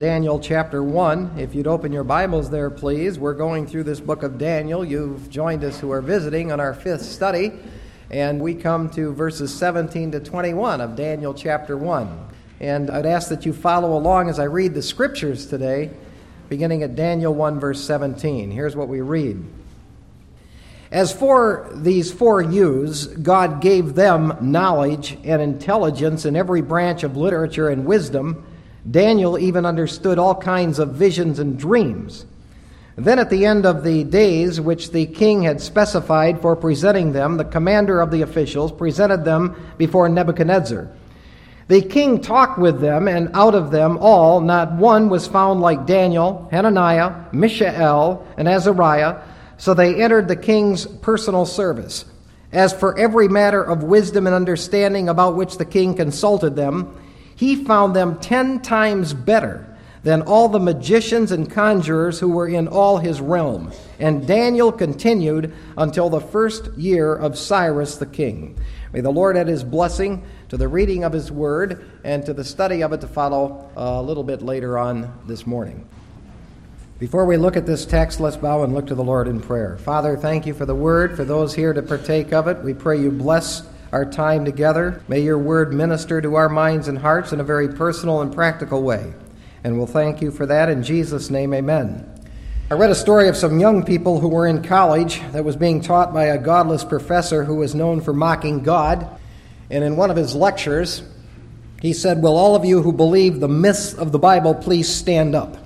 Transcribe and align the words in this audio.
Daniel 0.00 0.38
chapter 0.38 0.80
1. 0.80 1.40
If 1.40 1.56
you'd 1.56 1.66
open 1.66 1.90
your 1.90 2.04
Bibles 2.04 2.50
there, 2.50 2.70
please. 2.70 3.18
We're 3.18 3.34
going 3.34 3.66
through 3.66 3.82
this 3.82 3.98
book 3.98 4.22
of 4.22 4.38
Daniel. 4.38 4.84
You've 4.84 5.28
joined 5.28 5.64
us 5.64 5.80
who 5.80 5.90
are 5.90 6.00
visiting 6.00 6.52
on 6.52 6.60
our 6.60 6.72
fifth 6.72 7.02
study, 7.02 7.50
and 8.08 8.40
we 8.40 8.54
come 8.54 8.90
to 8.90 9.12
verses 9.12 9.52
17 9.52 10.12
to 10.12 10.20
21 10.20 10.80
of 10.80 10.94
Daniel 10.94 11.34
chapter 11.34 11.76
1. 11.76 12.28
And 12.60 12.92
I'd 12.92 13.06
ask 13.06 13.28
that 13.30 13.44
you 13.44 13.52
follow 13.52 13.98
along 13.98 14.30
as 14.30 14.38
I 14.38 14.44
read 14.44 14.72
the 14.72 14.82
scriptures 14.82 15.46
today, 15.46 15.90
beginning 16.48 16.84
at 16.84 16.94
Daniel 16.94 17.34
1, 17.34 17.58
verse 17.58 17.82
17. 17.84 18.52
Here's 18.52 18.76
what 18.76 18.86
we 18.86 19.00
read. 19.00 19.44
As 20.92 21.12
for 21.12 21.72
these 21.74 22.12
four 22.12 22.40
youths, 22.40 23.06
God 23.06 23.60
gave 23.60 23.96
them 23.96 24.36
knowledge 24.40 25.18
and 25.24 25.42
intelligence 25.42 26.24
in 26.24 26.36
every 26.36 26.62
branch 26.62 27.02
of 27.02 27.16
literature 27.16 27.68
and 27.68 27.84
wisdom 27.84 28.44
Daniel 28.90 29.38
even 29.38 29.66
understood 29.66 30.18
all 30.18 30.34
kinds 30.34 30.78
of 30.78 30.94
visions 30.94 31.38
and 31.38 31.58
dreams. 31.58 32.24
Then, 32.96 33.18
at 33.18 33.30
the 33.30 33.46
end 33.46 33.64
of 33.64 33.84
the 33.84 34.02
days 34.02 34.60
which 34.60 34.90
the 34.90 35.06
king 35.06 35.42
had 35.42 35.60
specified 35.60 36.40
for 36.40 36.56
presenting 36.56 37.12
them, 37.12 37.36
the 37.36 37.44
commander 37.44 38.00
of 38.00 38.10
the 38.10 38.22
officials 38.22 38.72
presented 38.72 39.24
them 39.24 39.54
before 39.78 40.08
Nebuchadnezzar. 40.08 40.88
The 41.68 41.82
king 41.82 42.20
talked 42.20 42.58
with 42.58 42.80
them, 42.80 43.06
and 43.06 43.30
out 43.34 43.54
of 43.54 43.70
them 43.70 43.98
all, 43.98 44.40
not 44.40 44.72
one 44.72 45.10
was 45.10 45.28
found 45.28 45.60
like 45.60 45.86
Daniel, 45.86 46.48
Hananiah, 46.50 47.26
Mishael, 47.30 48.26
and 48.36 48.48
Azariah. 48.48 49.20
So 49.58 49.74
they 49.74 50.02
entered 50.02 50.28
the 50.28 50.36
king's 50.36 50.86
personal 50.86 51.44
service. 51.44 52.04
As 52.52 52.72
for 52.72 52.98
every 52.98 53.28
matter 53.28 53.62
of 53.62 53.82
wisdom 53.82 54.26
and 54.26 54.34
understanding 54.34 55.08
about 55.10 55.36
which 55.36 55.58
the 55.58 55.66
king 55.66 55.94
consulted 55.94 56.56
them, 56.56 56.96
he 57.38 57.54
found 57.54 57.94
them 57.94 58.18
ten 58.18 58.60
times 58.60 59.14
better 59.14 59.64
than 60.02 60.22
all 60.22 60.48
the 60.48 60.58
magicians 60.58 61.30
and 61.30 61.48
conjurers 61.48 62.18
who 62.18 62.28
were 62.28 62.48
in 62.48 62.66
all 62.66 62.98
his 62.98 63.20
realm. 63.20 63.70
And 64.00 64.26
Daniel 64.26 64.72
continued 64.72 65.54
until 65.76 66.10
the 66.10 66.20
first 66.20 66.72
year 66.76 67.14
of 67.14 67.38
Cyrus 67.38 67.94
the 67.94 68.06
king. 68.06 68.58
May 68.92 69.02
the 69.02 69.12
Lord 69.12 69.36
add 69.36 69.46
his 69.46 69.62
blessing 69.62 70.24
to 70.48 70.56
the 70.56 70.66
reading 70.66 71.04
of 71.04 71.12
his 71.12 71.30
word 71.30 71.88
and 72.02 72.26
to 72.26 72.34
the 72.34 72.42
study 72.42 72.82
of 72.82 72.92
it 72.92 73.02
to 73.02 73.06
follow 73.06 73.70
uh, 73.76 74.00
a 74.00 74.02
little 74.02 74.24
bit 74.24 74.42
later 74.42 74.76
on 74.76 75.16
this 75.28 75.46
morning. 75.46 75.86
Before 76.98 77.24
we 77.24 77.36
look 77.36 77.56
at 77.56 77.66
this 77.66 77.86
text, 77.86 78.18
let's 78.18 78.36
bow 78.36 78.64
and 78.64 78.74
look 78.74 78.88
to 78.88 78.96
the 78.96 79.04
Lord 79.04 79.28
in 79.28 79.40
prayer. 79.40 79.78
Father, 79.78 80.16
thank 80.16 80.44
you 80.44 80.54
for 80.54 80.66
the 80.66 80.74
word, 80.74 81.14
for 81.14 81.24
those 81.24 81.54
here 81.54 81.72
to 81.72 81.82
partake 81.82 82.32
of 82.32 82.48
it. 82.48 82.64
We 82.64 82.74
pray 82.74 83.00
you 83.00 83.12
bless 83.12 83.62
our 83.92 84.04
time 84.04 84.44
together. 84.44 85.02
May 85.08 85.20
your 85.20 85.38
word 85.38 85.72
minister 85.72 86.20
to 86.20 86.34
our 86.34 86.48
minds 86.48 86.88
and 86.88 86.98
hearts 86.98 87.32
in 87.32 87.40
a 87.40 87.44
very 87.44 87.68
personal 87.68 88.20
and 88.20 88.34
practical 88.34 88.82
way. 88.82 89.12
And 89.64 89.76
we'll 89.76 89.86
thank 89.86 90.22
you 90.22 90.30
for 90.30 90.46
that. 90.46 90.68
In 90.68 90.82
Jesus' 90.82 91.30
name, 91.30 91.52
amen. 91.54 92.14
I 92.70 92.74
read 92.74 92.90
a 92.90 92.94
story 92.94 93.28
of 93.28 93.36
some 93.36 93.58
young 93.58 93.82
people 93.82 94.20
who 94.20 94.28
were 94.28 94.46
in 94.46 94.62
college 94.62 95.22
that 95.32 95.44
was 95.44 95.56
being 95.56 95.80
taught 95.80 96.12
by 96.12 96.26
a 96.26 96.38
godless 96.38 96.84
professor 96.84 97.44
who 97.44 97.56
was 97.56 97.74
known 97.74 98.02
for 98.02 98.12
mocking 98.12 98.62
God. 98.62 99.08
And 99.70 99.82
in 99.82 99.96
one 99.96 100.10
of 100.10 100.16
his 100.16 100.34
lectures, 100.34 101.02
he 101.80 101.94
said, 101.94 102.22
Will 102.22 102.36
all 102.36 102.54
of 102.54 102.64
you 102.64 102.82
who 102.82 102.92
believe 102.92 103.40
the 103.40 103.48
myths 103.48 103.94
of 103.94 104.12
the 104.12 104.18
Bible 104.18 104.54
please 104.54 104.88
stand 104.88 105.34
up? 105.34 105.56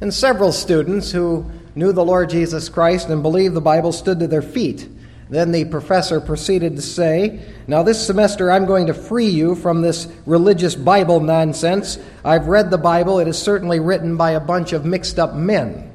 And 0.00 0.12
several 0.12 0.50
students 0.50 1.12
who 1.12 1.48
knew 1.74 1.92
the 1.92 2.04
Lord 2.04 2.30
Jesus 2.30 2.68
Christ 2.68 3.08
and 3.08 3.22
believed 3.22 3.54
the 3.54 3.60
Bible 3.60 3.92
stood 3.92 4.18
to 4.20 4.26
their 4.26 4.42
feet. 4.42 4.88
Then 5.30 5.52
the 5.52 5.64
professor 5.64 6.20
proceeded 6.20 6.74
to 6.74 6.82
say, 6.82 7.40
Now, 7.68 7.84
this 7.84 8.04
semester 8.04 8.50
I'm 8.50 8.66
going 8.66 8.88
to 8.88 8.94
free 8.94 9.28
you 9.28 9.54
from 9.54 9.80
this 9.80 10.08
religious 10.26 10.74
Bible 10.74 11.20
nonsense. 11.20 11.98
I've 12.24 12.48
read 12.48 12.70
the 12.70 12.78
Bible, 12.78 13.20
it 13.20 13.28
is 13.28 13.40
certainly 13.40 13.78
written 13.78 14.16
by 14.16 14.32
a 14.32 14.40
bunch 14.40 14.72
of 14.72 14.84
mixed 14.84 15.20
up 15.20 15.34
men. 15.34 15.92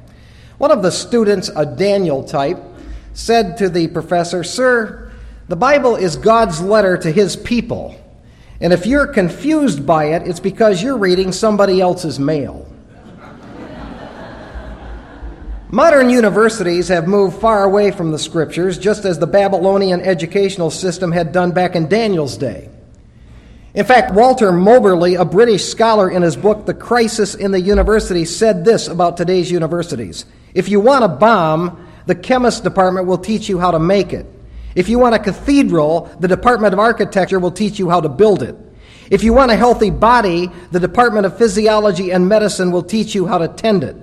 One 0.56 0.70
of 0.70 0.82
the 0.82 0.90
students, 0.90 1.50
a 1.54 1.66
Daniel 1.66 2.24
type, 2.24 2.58
said 3.12 3.58
to 3.58 3.68
the 3.68 3.88
professor, 3.88 4.42
Sir, 4.42 5.12
the 5.48 5.56
Bible 5.56 5.96
is 5.96 6.16
God's 6.16 6.62
letter 6.62 6.96
to 6.96 7.12
his 7.12 7.36
people. 7.36 7.94
And 8.58 8.72
if 8.72 8.86
you're 8.86 9.06
confused 9.06 9.86
by 9.86 10.06
it, 10.06 10.26
it's 10.26 10.40
because 10.40 10.82
you're 10.82 10.96
reading 10.96 11.30
somebody 11.30 11.78
else's 11.78 12.18
mail. 12.18 12.66
Modern 15.70 16.10
universities 16.10 16.86
have 16.88 17.08
moved 17.08 17.40
far 17.40 17.64
away 17.64 17.90
from 17.90 18.12
the 18.12 18.20
scriptures, 18.20 18.78
just 18.78 19.04
as 19.04 19.18
the 19.18 19.26
Babylonian 19.26 20.00
educational 20.00 20.70
system 20.70 21.10
had 21.10 21.32
done 21.32 21.50
back 21.50 21.74
in 21.74 21.88
Daniel's 21.88 22.36
day. 22.36 22.70
In 23.74 23.84
fact, 23.84 24.14
Walter 24.14 24.52
Moberly, 24.52 25.16
a 25.16 25.24
British 25.24 25.64
scholar, 25.64 26.08
in 26.08 26.22
his 26.22 26.36
book 26.36 26.66
The 26.66 26.72
Crisis 26.72 27.34
in 27.34 27.50
the 27.50 27.60
University, 27.60 28.24
said 28.24 28.64
this 28.64 28.86
about 28.86 29.16
today's 29.16 29.50
universities 29.50 30.24
If 30.54 30.68
you 30.68 30.78
want 30.78 31.04
a 31.04 31.08
bomb, 31.08 31.84
the 32.06 32.14
chemist 32.14 32.62
department 32.62 33.08
will 33.08 33.18
teach 33.18 33.48
you 33.48 33.58
how 33.58 33.72
to 33.72 33.80
make 33.80 34.12
it. 34.12 34.24
If 34.76 34.88
you 34.88 35.00
want 35.00 35.16
a 35.16 35.18
cathedral, 35.18 36.14
the 36.20 36.28
Department 36.28 36.74
of 36.74 36.78
Architecture 36.78 37.40
will 37.40 37.50
teach 37.50 37.80
you 37.80 37.90
how 37.90 38.00
to 38.00 38.08
build 38.08 38.44
it. 38.44 38.54
If 39.10 39.24
you 39.24 39.32
want 39.32 39.50
a 39.50 39.56
healthy 39.56 39.90
body, 39.90 40.48
the 40.70 40.80
Department 40.80 41.26
of 41.26 41.36
Physiology 41.36 42.12
and 42.12 42.28
Medicine 42.28 42.70
will 42.70 42.84
teach 42.84 43.16
you 43.16 43.26
how 43.26 43.38
to 43.38 43.48
tend 43.48 43.82
it. 43.82 43.96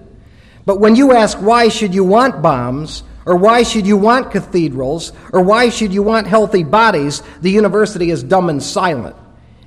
But 0.66 0.80
when 0.80 0.96
you 0.96 1.14
ask 1.14 1.38
why 1.38 1.68
should 1.68 1.94
you 1.94 2.04
want 2.04 2.42
bombs, 2.42 3.04
or 3.26 3.36
why 3.36 3.64
should 3.64 3.88
you 3.88 3.98
want 3.98 4.32
cathedrals, 4.32 5.14
or 5.32 5.42
why 5.42 5.70
should 5.70 5.94
you 5.94 6.04
want 6.04 6.28
healthy 6.28 6.64
bodies, 6.64 7.24
the 7.42 7.52
university 7.52 8.12
is 8.12 8.24
dumb 8.24 8.50
and 8.50 8.62
silent. 8.62 9.16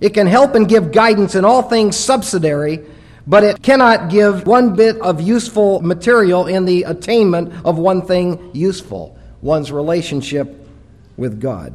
It 0.01 0.11
can 0.11 0.27
help 0.27 0.55
and 0.55 0.69
give 0.69 0.93
guidance 0.93 1.35
in 1.35 1.45
all 1.45 1.63
things 1.63 1.97
subsidiary, 1.97 2.85
but 3.27 3.43
it 3.43 3.63
cannot 3.63 4.11
give 4.11 4.47
one 4.47 4.75
bit 4.77 4.97
of 5.01 5.21
useful 5.21 5.81
material 5.81 6.47
in 6.47 6.65
the 6.65 6.85
attainment 6.85 7.53
of 7.65 7.79
one 7.79 8.03
thing 8.03 8.51
useful 8.53 9.19
one's 9.43 9.73
relationship 9.73 10.69
with 11.17 11.41
God. 11.41 11.73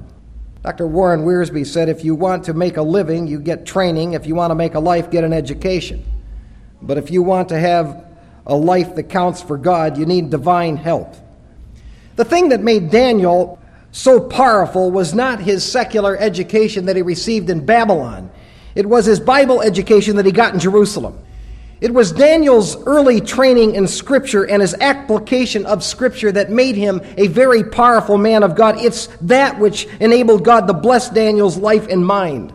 Dr. 0.63 0.85
Warren 0.85 1.21
Wiersbe 1.21 1.65
said 1.65 1.89
if 1.89 2.05
you 2.05 2.13
want 2.13 2.43
to 2.45 2.53
make 2.53 2.77
a 2.77 2.81
living, 2.81 3.27
you 3.27 3.39
get 3.39 3.65
training. 3.65 4.13
If 4.13 4.27
you 4.27 4.35
want 4.35 4.51
to 4.51 4.55
make 4.55 4.75
a 4.75 4.79
life, 4.79 5.09
get 5.09 5.23
an 5.23 5.33
education. 5.33 6.05
But 6.81 6.97
if 6.97 7.09
you 7.09 7.23
want 7.23 7.49
to 7.49 7.59
have 7.59 8.05
a 8.45 8.55
life 8.55 8.95
that 8.95 9.03
counts 9.03 9.41
for 9.41 9.57
God, 9.57 9.97
you 9.97 10.05
need 10.05 10.29
divine 10.29 10.77
help. 10.77 11.15
The 12.15 12.25
thing 12.25 12.49
that 12.49 12.61
made 12.61 12.91
Daniel 12.91 13.59
so 13.91 14.19
powerful 14.19 14.91
was 14.91 15.13
not 15.13 15.39
his 15.39 15.69
secular 15.69 16.17
education 16.17 16.85
that 16.85 16.95
he 16.95 17.01
received 17.01 17.49
in 17.49 17.65
Babylon, 17.65 18.29
it 18.73 18.85
was 18.85 19.05
his 19.05 19.19
Bible 19.19 19.61
education 19.61 20.15
that 20.15 20.25
he 20.25 20.31
got 20.31 20.53
in 20.53 20.59
Jerusalem. 20.59 21.17
It 21.81 21.91
was 21.91 22.11
Daniel's 22.11 22.77
early 22.83 23.19
training 23.19 23.73
in 23.73 23.87
Scripture 23.87 24.47
and 24.47 24.61
his 24.61 24.75
application 24.75 25.65
of 25.65 25.83
Scripture 25.83 26.31
that 26.31 26.51
made 26.51 26.75
him 26.75 27.01
a 27.17 27.25
very 27.27 27.63
powerful 27.63 28.19
man 28.19 28.43
of 28.43 28.55
God. 28.55 28.79
It's 28.79 29.07
that 29.21 29.57
which 29.57 29.87
enabled 29.99 30.45
God 30.45 30.67
to 30.67 30.73
bless 30.73 31.09
Daniel's 31.09 31.57
life 31.57 31.87
and 31.87 32.05
mind. 32.05 32.53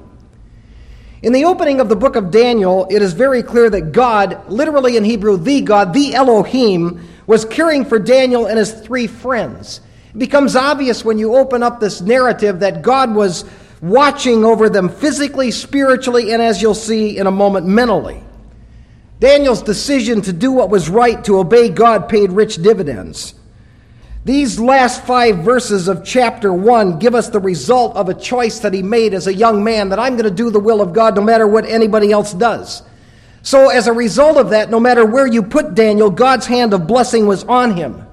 In 1.26 1.32
the 1.32 1.44
opening 1.46 1.80
of 1.80 1.88
the 1.88 1.96
book 1.96 2.14
of 2.14 2.30
Daniel, 2.30 2.86
it 2.88 3.02
is 3.02 3.12
very 3.12 3.42
clear 3.42 3.68
that 3.68 3.90
God, 3.90 4.48
literally 4.48 4.96
in 4.96 5.02
Hebrew, 5.02 5.36
the 5.36 5.60
God, 5.60 5.92
the 5.92 6.14
Elohim, 6.14 7.04
was 7.26 7.44
caring 7.44 7.84
for 7.84 7.98
Daniel 7.98 8.46
and 8.46 8.56
his 8.56 8.72
three 8.72 9.08
friends. 9.08 9.80
It 10.14 10.18
becomes 10.18 10.54
obvious 10.54 11.04
when 11.04 11.18
you 11.18 11.34
open 11.34 11.64
up 11.64 11.80
this 11.80 12.00
narrative 12.00 12.60
that 12.60 12.82
God 12.82 13.12
was 13.12 13.44
watching 13.82 14.44
over 14.44 14.68
them 14.68 14.88
physically, 14.88 15.50
spiritually, 15.50 16.32
and 16.32 16.40
as 16.40 16.62
you'll 16.62 16.74
see 16.74 17.18
in 17.18 17.26
a 17.26 17.32
moment, 17.32 17.66
mentally. 17.66 18.22
Daniel's 19.18 19.62
decision 19.62 20.22
to 20.22 20.32
do 20.32 20.52
what 20.52 20.70
was 20.70 20.88
right, 20.88 21.24
to 21.24 21.40
obey 21.40 21.70
God, 21.70 22.08
paid 22.08 22.30
rich 22.30 22.62
dividends. 22.62 23.34
These 24.26 24.58
last 24.58 25.04
five 25.04 25.44
verses 25.44 25.86
of 25.86 26.04
chapter 26.04 26.52
1 26.52 26.98
give 26.98 27.14
us 27.14 27.28
the 27.28 27.38
result 27.38 27.94
of 27.94 28.08
a 28.08 28.14
choice 28.14 28.58
that 28.58 28.74
he 28.74 28.82
made 28.82 29.14
as 29.14 29.28
a 29.28 29.32
young 29.32 29.62
man 29.62 29.90
that 29.90 30.00
I'm 30.00 30.14
going 30.16 30.28
to 30.28 30.34
do 30.34 30.50
the 30.50 30.58
will 30.58 30.80
of 30.80 30.92
God 30.92 31.14
no 31.14 31.22
matter 31.22 31.46
what 31.46 31.64
anybody 31.64 32.10
else 32.10 32.34
does. 32.34 32.82
So, 33.42 33.68
as 33.68 33.86
a 33.86 33.92
result 33.92 34.36
of 34.36 34.50
that, 34.50 34.68
no 34.68 34.80
matter 34.80 35.06
where 35.06 35.28
you 35.28 35.44
put 35.44 35.76
Daniel, 35.76 36.10
God's 36.10 36.44
hand 36.44 36.74
of 36.74 36.88
blessing 36.88 37.28
was 37.28 37.44
on 37.44 37.76
him. 37.76 38.04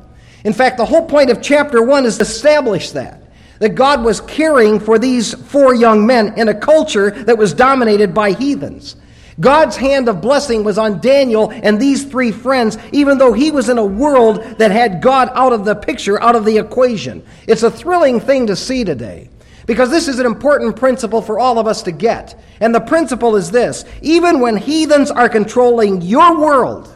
In 0.44 0.54
fact, 0.54 0.77
the 0.77 0.86
whole 0.86 1.07
point 1.07 1.31
of 1.31 1.42
chapter 1.42 1.81
1 1.81 2.06
is 2.06 2.18
to 2.18 2.21
establish 2.21 2.92
that. 2.92 3.19
That 3.57 3.69
God 3.69 4.04
was 4.04 4.21
caring 4.21 4.80
for 4.80 5.00
these 5.00 5.33
four 5.33 5.74
young 5.74 6.06
men 6.06 6.38
in 6.38 6.48
a 6.48 6.54
culture 6.54 7.09
that 7.09 7.39
was 7.39 7.56
dominated 7.56 8.13
by 8.13 8.33
heathens. 8.33 8.98
God's 9.39 9.75
hand 9.75 10.09
of 10.09 10.21
blessing 10.21 10.63
was 10.63 10.77
on 10.77 11.01
Daniel 11.01 11.51
and 11.51 11.80
these 11.80 12.06
three 12.06 12.31
friends, 12.31 12.77
even 12.91 13.18
though 13.18 13.33
he 13.33 13.51
was 13.51 13.69
in 13.69 13.77
a 13.77 13.85
world 13.85 14.44
that 14.57 14.71
had 14.71 15.01
God 15.01 15.30
out 15.33 15.53
of 15.53 15.65
the 15.65 15.75
picture, 15.75 16.21
out 16.21 16.35
of 16.35 16.45
the 16.45 16.57
equation. 16.57 17.25
It's 17.47 17.63
a 17.63 17.71
thrilling 17.71 18.19
thing 18.19 18.47
to 18.47 18.56
see 18.56 18.83
today. 18.83 19.30
Because 19.65 19.89
this 19.89 20.07
is 20.07 20.19
an 20.19 20.25
important 20.25 20.75
principle 20.75 21.21
for 21.21 21.39
all 21.39 21.57
of 21.57 21.68
us 21.68 21.83
to 21.83 21.91
get. 21.91 22.39
And 22.59 22.75
the 22.75 22.81
principle 22.81 23.35
is 23.35 23.50
this 23.50 23.85
even 24.01 24.39
when 24.39 24.57
heathens 24.57 25.09
are 25.09 25.30
controlling 25.30 26.01
your 26.01 26.38
world, 26.39 26.95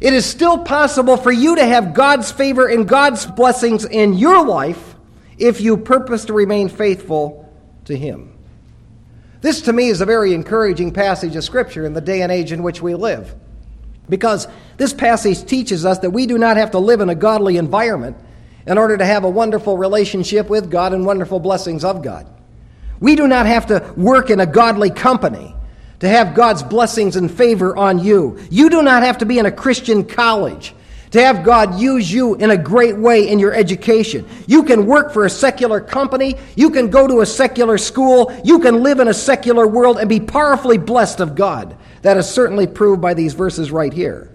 it 0.00 0.12
is 0.12 0.24
still 0.24 0.58
possible 0.58 1.16
for 1.16 1.32
you 1.32 1.56
to 1.56 1.64
have 1.64 1.94
God's 1.94 2.30
favor 2.30 2.66
and 2.66 2.86
God's 2.86 3.26
blessings 3.26 3.84
in 3.84 4.14
your 4.14 4.44
life 4.44 4.94
if 5.38 5.60
you 5.60 5.76
purpose 5.76 6.26
to 6.26 6.32
remain 6.32 6.68
faithful 6.68 7.52
to 7.86 7.96
Him. 7.96 8.35
This 9.46 9.60
to 9.60 9.72
me 9.72 9.86
is 9.90 10.00
a 10.00 10.04
very 10.04 10.34
encouraging 10.34 10.90
passage 10.90 11.36
of 11.36 11.44
Scripture 11.44 11.86
in 11.86 11.92
the 11.92 12.00
day 12.00 12.22
and 12.22 12.32
age 12.32 12.50
in 12.50 12.64
which 12.64 12.82
we 12.82 12.96
live. 12.96 13.32
Because 14.08 14.48
this 14.76 14.92
passage 14.92 15.44
teaches 15.44 15.86
us 15.86 16.00
that 16.00 16.10
we 16.10 16.26
do 16.26 16.36
not 16.36 16.56
have 16.56 16.72
to 16.72 16.80
live 16.80 17.00
in 17.00 17.10
a 17.10 17.14
godly 17.14 17.56
environment 17.56 18.16
in 18.66 18.76
order 18.76 18.96
to 18.96 19.04
have 19.04 19.22
a 19.22 19.30
wonderful 19.30 19.78
relationship 19.78 20.48
with 20.48 20.68
God 20.68 20.92
and 20.92 21.06
wonderful 21.06 21.38
blessings 21.38 21.84
of 21.84 22.02
God. 22.02 22.26
We 22.98 23.14
do 23.14 23.28
not 23.28 23.46
have 23.46 23.66
to 23.66 23.94
work 23.96 24.30
in 24.30 24.40
a 24.40 24.46
godly 24.46 24.90
company 24.90 25.54
to 26.00 26.08
have 26.08 26.34
God's 26.34 26.64
blessings 26.64 27.14
and 27.14 27.30
favor 27.30 27.76
on 27.76 28.00
you. 28.00 28.40
You 28.50 28.68
do 28.68 28.82
not 28.82 29.04
have 29.04 29.18
to 29.18 29.26
be 29.26 29.38
in 29.38 29.46
a 29.46 29.52
Christian 29.52 30.04
college 30.06 30.74
to 31.16 31.24
have 31.24 31.42
God 31.42 31.80
use 31.80 32.12
you 32.12 32.34
in 32.34 32.50
a 32.50 32.56
great 32.56 32.96
way 32.96 33.28
in 33.28 33.38
your 33.38 33.54
education. 33.54 34.26
You 34.46 34.62
can 34.62 34.86
work 34.86 35.12
for 35.12 35.24
a 35.24 35.30
secular 35.30 35.80
company, 35.80 36.36
you 36.56 36.70
can 36.70 36.90
go 36.90 37.06
to 37.06 37.20
a 37.22 37.26
secular 37.26 37.78
school, 37.78 38.38
you 38.44 38.58
can 38.58 38.82
live 38.82 39.00
in 39.00 39.08
a 39.08 39.14
secular 39.14 39.66
world 39.66 39.98
and 39.98 40.08
be 40.08 40.20
powerfully 40.20 40.76
blessed 40.76 41.20
of 41.20 41.34
God. 41.34 41.76
That 42.02 42.18
is 42.18 42.28
certainly 42.28 42.66
proved 42.66 43.00
by 43.00 43.14
these 43.14 43.32
verses 43.32 43.70
right 43.70 43.92
here. 43.92 44.30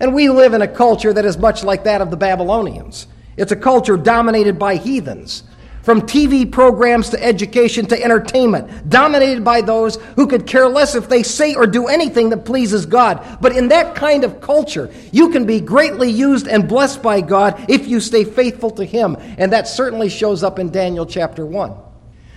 And 0.00 0.14
we 0.14 0.28
live 0.28 0.54
in 0.54 0.62
a 0.62 0.68
culture 0.68 1.12
that 1.12 1.24
is 1.24 1.36
much 1.36 1.62
like 1.62 1.84
that 1.84 2.00
of 2.00 2.10
the 2.10 2.16
Babylonians. 2.16 3.06
It's 3.36 3.52
a 3.52 3.56
culture 3.56 3.98
dominated 3.98 4.58
by 4.58 4.76
heathens 4.76 5.42
from 5.86 6.02
TV 6.02 6.50
programs 6.50 7.10
to 7.10 7.24
education 7.24 7.86
to 7.86 8.02
entertainment, 8.02 8.90
dominated 8.90 9.44
by 9.44 9.60
those 9.60 9.94
who 10.16 10.26
could 10.26 10.44
care 10.44 10.66
less 10.66 10.96
if 10.96 11.08
they 11.08 11.22
say 11.22 11.54
or 11.54 11.64
do 11.64 11.86
anything 11.86 12.30
that 12.30 12.44
pleases 12.44 12.86
God. 12.86 13.38
But 13.40 13.56
in 13.56 13.68
that 13.68 13.94
kind 13.94 14.24
of 14.24 14.40
culture, 14.40 14.92
you 15.12 15.30
can 15.30 15.46
be 15.46 15.60
greatly 15.60 16.10
used 16.10 16.48
and 16.48 16.68
blessed 16.68 17.02
by 17.02 17.20
God 17.20 17.66
if 17.68 17.86
you 17.86 18.00
stay 18.00 18.24
faithful 18.24 18.72
to 18.72 18.84
Him. 18.84 19.16
And 19.38 19.52
that 19.52 19.68
certainly 19.68 20.08
shows 20.08 20.42
up 20.42 20.58
in 20.58 20.72
Daniel 20.72 21.06
chapter 21.06 21.46
1. 21.46 21.76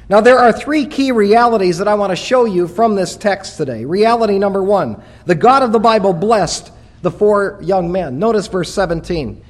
Now, 0.10 0.22
there 0.22 0.38
are 0.38 0.54
three 0.54 0.86
key 0.86 1.12
realities 1.12 1.80
that 1.80 1.88
I 1.88 1.96
want 1.96 2.12
to 2.12 2.16
show 2.16 2.46
you 2.46 2.68
from 2.68 2.94
this 2.94 3.18
text 3.18 3.58
today. 3.58 3.84
Reality 3.84 4.38
number 4.38 4.64
one 4.64 5.02
the 5.26 5.34
God 5.34 5.64
of 5.64 5.72
the 5.72 5.80
Bible 5.80 6.14
blessed 6.14 6.72
the 7.02 7.10
four 7.10 7.58
young 7.64 7.92
men. 7.92 8.20
Notice 8.20 8.46
verse 8.46 8.72
17. 8.72 9.44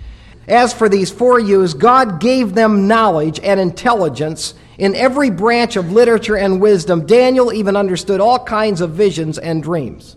As 0.50 0.74
for 0.74 0.90
these 0.90 1.12
four 1.12 1.40
youths, 1.40 1.76
God 1.76 2.20
gave 2.20 2.56
them 2.56 2.88
knowledge 2.88 3.40
and 3.42 3.60
intelligence 3.60 4.56
in 4.80 4.96
every 4.96 5.30
branch 5.30 5.76
of 5.76 5.92
literature 5.92 6.36
and 6.36 6.60
wisdom. 6.60 7.06
Daniel 7.06 7.54
even 7.54 7.76
understood 7.76 8.20
all 8.20 8.44
kinds 8.44 8.82
of 8.82 8.92
visions 8.92 9.38
and 9.38 9.62
dreams. 9.62 10.16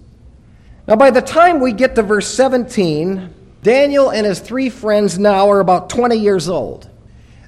Now, 0.89 0.97
by 0.97 1.11
the 1.11 1.21
time 1.21 1.61
we 1.61 1.73
get 1.73 1.95
to 1.97 2.03
verse 2.03 2.27
17, 2.29 3.33
Daniel 3.63 4.11
and 4.11 4.27
his 4.27 4.41
three 4.41 4.71
friends 4.71 5.19
now 5.19 5.51
are 5.51 5.61
about 5.61 5.91
20 5.91 6.17
years 6.17 6.49
old. 6.49 6.89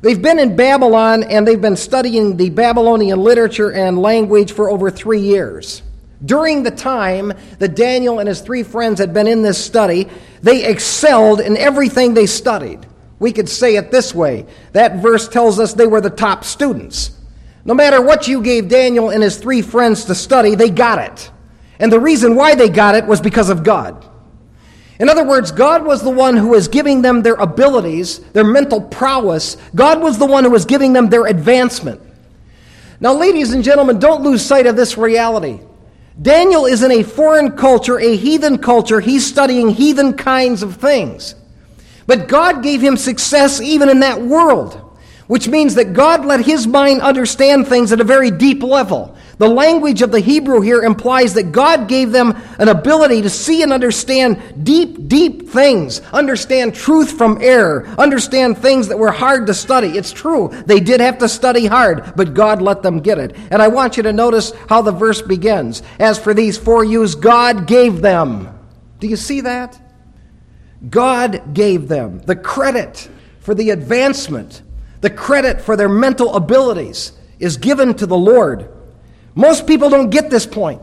They've 0.02 0.20
been 0.20 0.38
in 0.38 0.54
Babylon 0.54 1.22
and 1.24 1.48
they've 1.48 1.60
been 1.60 1.76
studying 1.76 2.36
the 2.36 2.50
Babylonian 2.50 3.18
literature 3.18 3.72
and 3.72 3.98
language 3.98 4.52
for 4.52 4.68
over 4.68 4.90
three 4.90 5.20
years. 5.20 5.82
During 6.24 6.62
the 6.62 6.70
time 6.70 7.32
that 7.58 7.74
Daniel 7.74 8.18
and 8.18 8.28
his 8.28 8.40
three 8.40 8.62
friends 8.62 8.98
had 8.98 9.12
been 9.12 9.26
in 9.26 9.42
this 9.42 9.62
study, 9.62 10.08
they 10.42 10.64
excelled 10.64 11.40
in 11.40 11.56
everything 11.56 12.14
they 12.14 12.26
studied. 12.26 12.86
We 13.18 13.32
could 13.32 13.48
say 13.48 13.76
it 13.76 13.90
this 13.90 14.14
way 14.14 14.46
that 14.72 14.96
verse 14.96 15.28
tells 15.28 15.58
us 15.58 15.74
they 15.74 15.86
were 15.86 16.00
the 16.00 16.10
top 16.10 16.44
students. 16.44 17.18
No 17.64 17.74
matter 17.74 18.00
what 18.00 18.28
you 18.28 18.42
gave 18.42 18.68
Daniel 18.68 19.10
and 19.10 19.22
his 19.22 19.38
three 19.38 19.62
friends 19.62 20.04
to 20.06 20.14
study, 20.14 20.54
they 20.54 20.70
got 20.70 20.98
it. 20.98 21.30
And 21.78 21.90
the 21.90 22.00
reason 22.00 22.36
why 22.36 22.54
they 22.54 22.68
got 22.68 22.94
it 22.94 23.06
was 23.06 23.20
because 23.20 23.48
of 23.48 23.64
God. 23.64 24.04
In 25.00 25.08
other 25.08 25.24
words, 25.24 25.50
God 25.50 25.84
was 25.84 26.02
the 26.02 26.10
one 26.10 26.36
who 26.36 26.48
was 26.48 26.68
giving 26.68 27.02
them 27.02 27.22
their 27.22 27.34
abilities, 27.34 28.20
their 28.32 28.44
mental 28.44 28.80
prowess. 28.80 29.56
God 29.74 30.00
was 30.00 30.18
the 30.18 30.26
one 30.26 30.44
who 30.44 30.50
was 30.50 30.66
giving 30.66 30.92
them 30.92 31.08
their 31.08 31.26
advancement. 31.26 32.00
Now, 33.00 33.14
ladies 33.14 33.52
and 33.52 33.64
gentlemen, 33.64 33.98
don't 33.98 34.22
lose 34.22 34.44
sight 34.44 34.66
of 34.66 34.76
this 34.76 34.96
reality. 34.96 35.60
Daniel 36.20 36.66
is 36.66 36.82
in 36.82 36.92
a 36.92 37.02
foreign 37.02 37.52
culture, 37.56 37.98
a 37.98 38.16
heathen 38.16 38.58
culture. 38.58 39.00
He's 39.00 39.26
studying 39.26 39.70
heathen 39.70 40.14
kinds 40.14 40.62
of 40.62 40.76
things. 40.76 41.34
But 42.06 42.28
God 42.28 42.62
gave 42.62 42.80
him 42.80 42.96
success 42.96 43.60
even 43.60 43.88
in 43.88 44.00
that 44.00 44.20
world, 44.20 44.74
which 45.26 45.48
means 45.48 45.74
that 45.74 45.92
God 45.92 46.24
let 46.24 46.44
his 46.44 46.66
mind 46.66 47.00
understand 47.00 47.66
things 47.66 47.92
at 47.92 48.00
a 48.00 48.04
very 48.04 48.30
deep 48.30 48.62
level. 48.62 49.16
The 49.38 49.48
language 49.48 50.02
of 50.02 50.12
the 50.12 50.20
Hebrew 50.20 50.60
here 50.60 50.82
implies 50.82 51.34
that 51.34 51.52
God 51.52 51.88
gave 51.88 52.12
them 52.12 52.40
an 52.58 52.68
ability 52.68 53.22
to 53.22 53.30
see 53.30 53.62
and 53.62 53.72
understand 53.72 54.64
deep, 54.64 55.08
deep 55.08 55.48
things, 55.48 56.00
understand 56.12 56.74
truth 56.74 57.12
from 57.18 57.38
error, 57.40 57.86
understand 57.98 58.58
things 58.58 58.88
that 58.88 58.98
were 58.98 59.10
hard 59.10 59.46
to 59.48 59.54
study. 59.54 59.88
It's 59.98 60.12
true, 60.12 60.50
they 60.66 60.80
did 60.80 61.00
have 61.00 61.18
to 61.18 61.28
study 61.28 61.66
hard, 61.66 62.14
but 62.16 62.34
God 62.34 62.62
let 62.62 62.82
them 62.82 63.00
get 63.00 63.18
it. 63.18 63.36
And 63.50 63.60
I 63.60 63.68
want 63.68 63.96
you 63.96 64.04
to 64.04 64.12
notice 64.12 64.52
how 64.68 64.82
the 64.82 64.92
verse 64.92 65.20
begins. 65.20 65.82
As 65.98 66.18
for 66.18 66.32
these 66.32 66.56
four 66.56 66.84
youths, 66.84 67.14
God 67.14 67.66
gave 67.66 68.00
them. 68.00 68.56
Do 69.00 69.08
you 69.08 69.16
see 69.16 69.40
that? 69.42 69.80
God 70.88 71.54
gave 71.54 71.88
them 71.88 72.20
the 72.20 72.36
credit 72.36 73.08
for 73.40 73.54
the 73.54 73.70
advancement, 73.70 74.62
the 75.00 75.10
credit 75.10 75.60
for 75.60 75.76
their 75.76 75.88
mental 75.88 76.34
abilities 76.34 77.12
is 77.38 77.56
given 77.56 77.94
to 77.94 78.06
the 78.06 78.16
Lord. 78.16 78.70
Most 79.34 79.66
people 79.66 79.90
don't 79.90 80.10
get 80.10 80.30
this 80.30 80.46
point. 80.46 80.80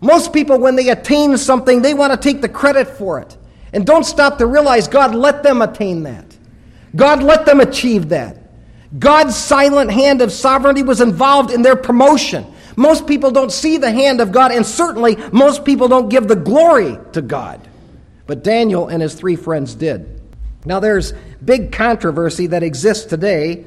Most 0.00 0.32
people, 0.32 0.58
when 0.58 0.76
they 0.76 0.90
attain 0.90 1.36
something, 1.36 1.82
they 1.82 1.94
want 1.94 2.12
to 2.12 2.18
take 2.18 2.40
the 2.40 2.48
credit 2.48 2.88
for 2.88 3.18
it. 3.18 3.36
And 3.72 3.86
don't 3.86 4.04
stop 4.04 4.38
to 4.38 4.46
realize 4.46 4.88
God 4.88 5.14
let 5.14 5.42
them 5.42 5.62
attain 5.62 6.04
that. 6.04 6.36
God 6.94 7.22
let 7.22 7.44
them 7.44 7.60
achieve 7.60 8.10
that. 8.10 8.38
God's 8.98 9.36
silent 9.36 9.90
hand 9.90 10.22
of 10.22 10.32
sovereignty 10.32 10.82
was 10.82 11.00
involved 11.00 11.50
in 11.50 11.62
their 11.62 11.76
promotion. 11.76 12.46
Most 12.76 13.06
people 13.06 13.30
don't 13.30 13.52
see 13.52 13.78
the 13.78 13.90
hand 13.90 14.20
of 14.20 14.32
God, 14.32 14.52
and 14.52 14.64
certainly 14.64 15.16
most 15.32 15.64
people 15.64 15.88
don't 15.88 16.08
give 16.08 16.28
the 16.28 16.36
glory 16.36 16.98
to 17.12 17.22
God. 17.22 17.66
But 18.26 18.44
Daniel 18.44 18.88
and 18.88 19.02
his 19.02 19.14
three 19.14 19.36
friends 19.36 19.74
did. 19.74 20.20
Now, 20.64 20.80
there's 20.80 21.12
big 21.44 21.72
controversy 21.72 22.48
that 22.48 22.62
exists 22.62 23.04
today 23.04 23.64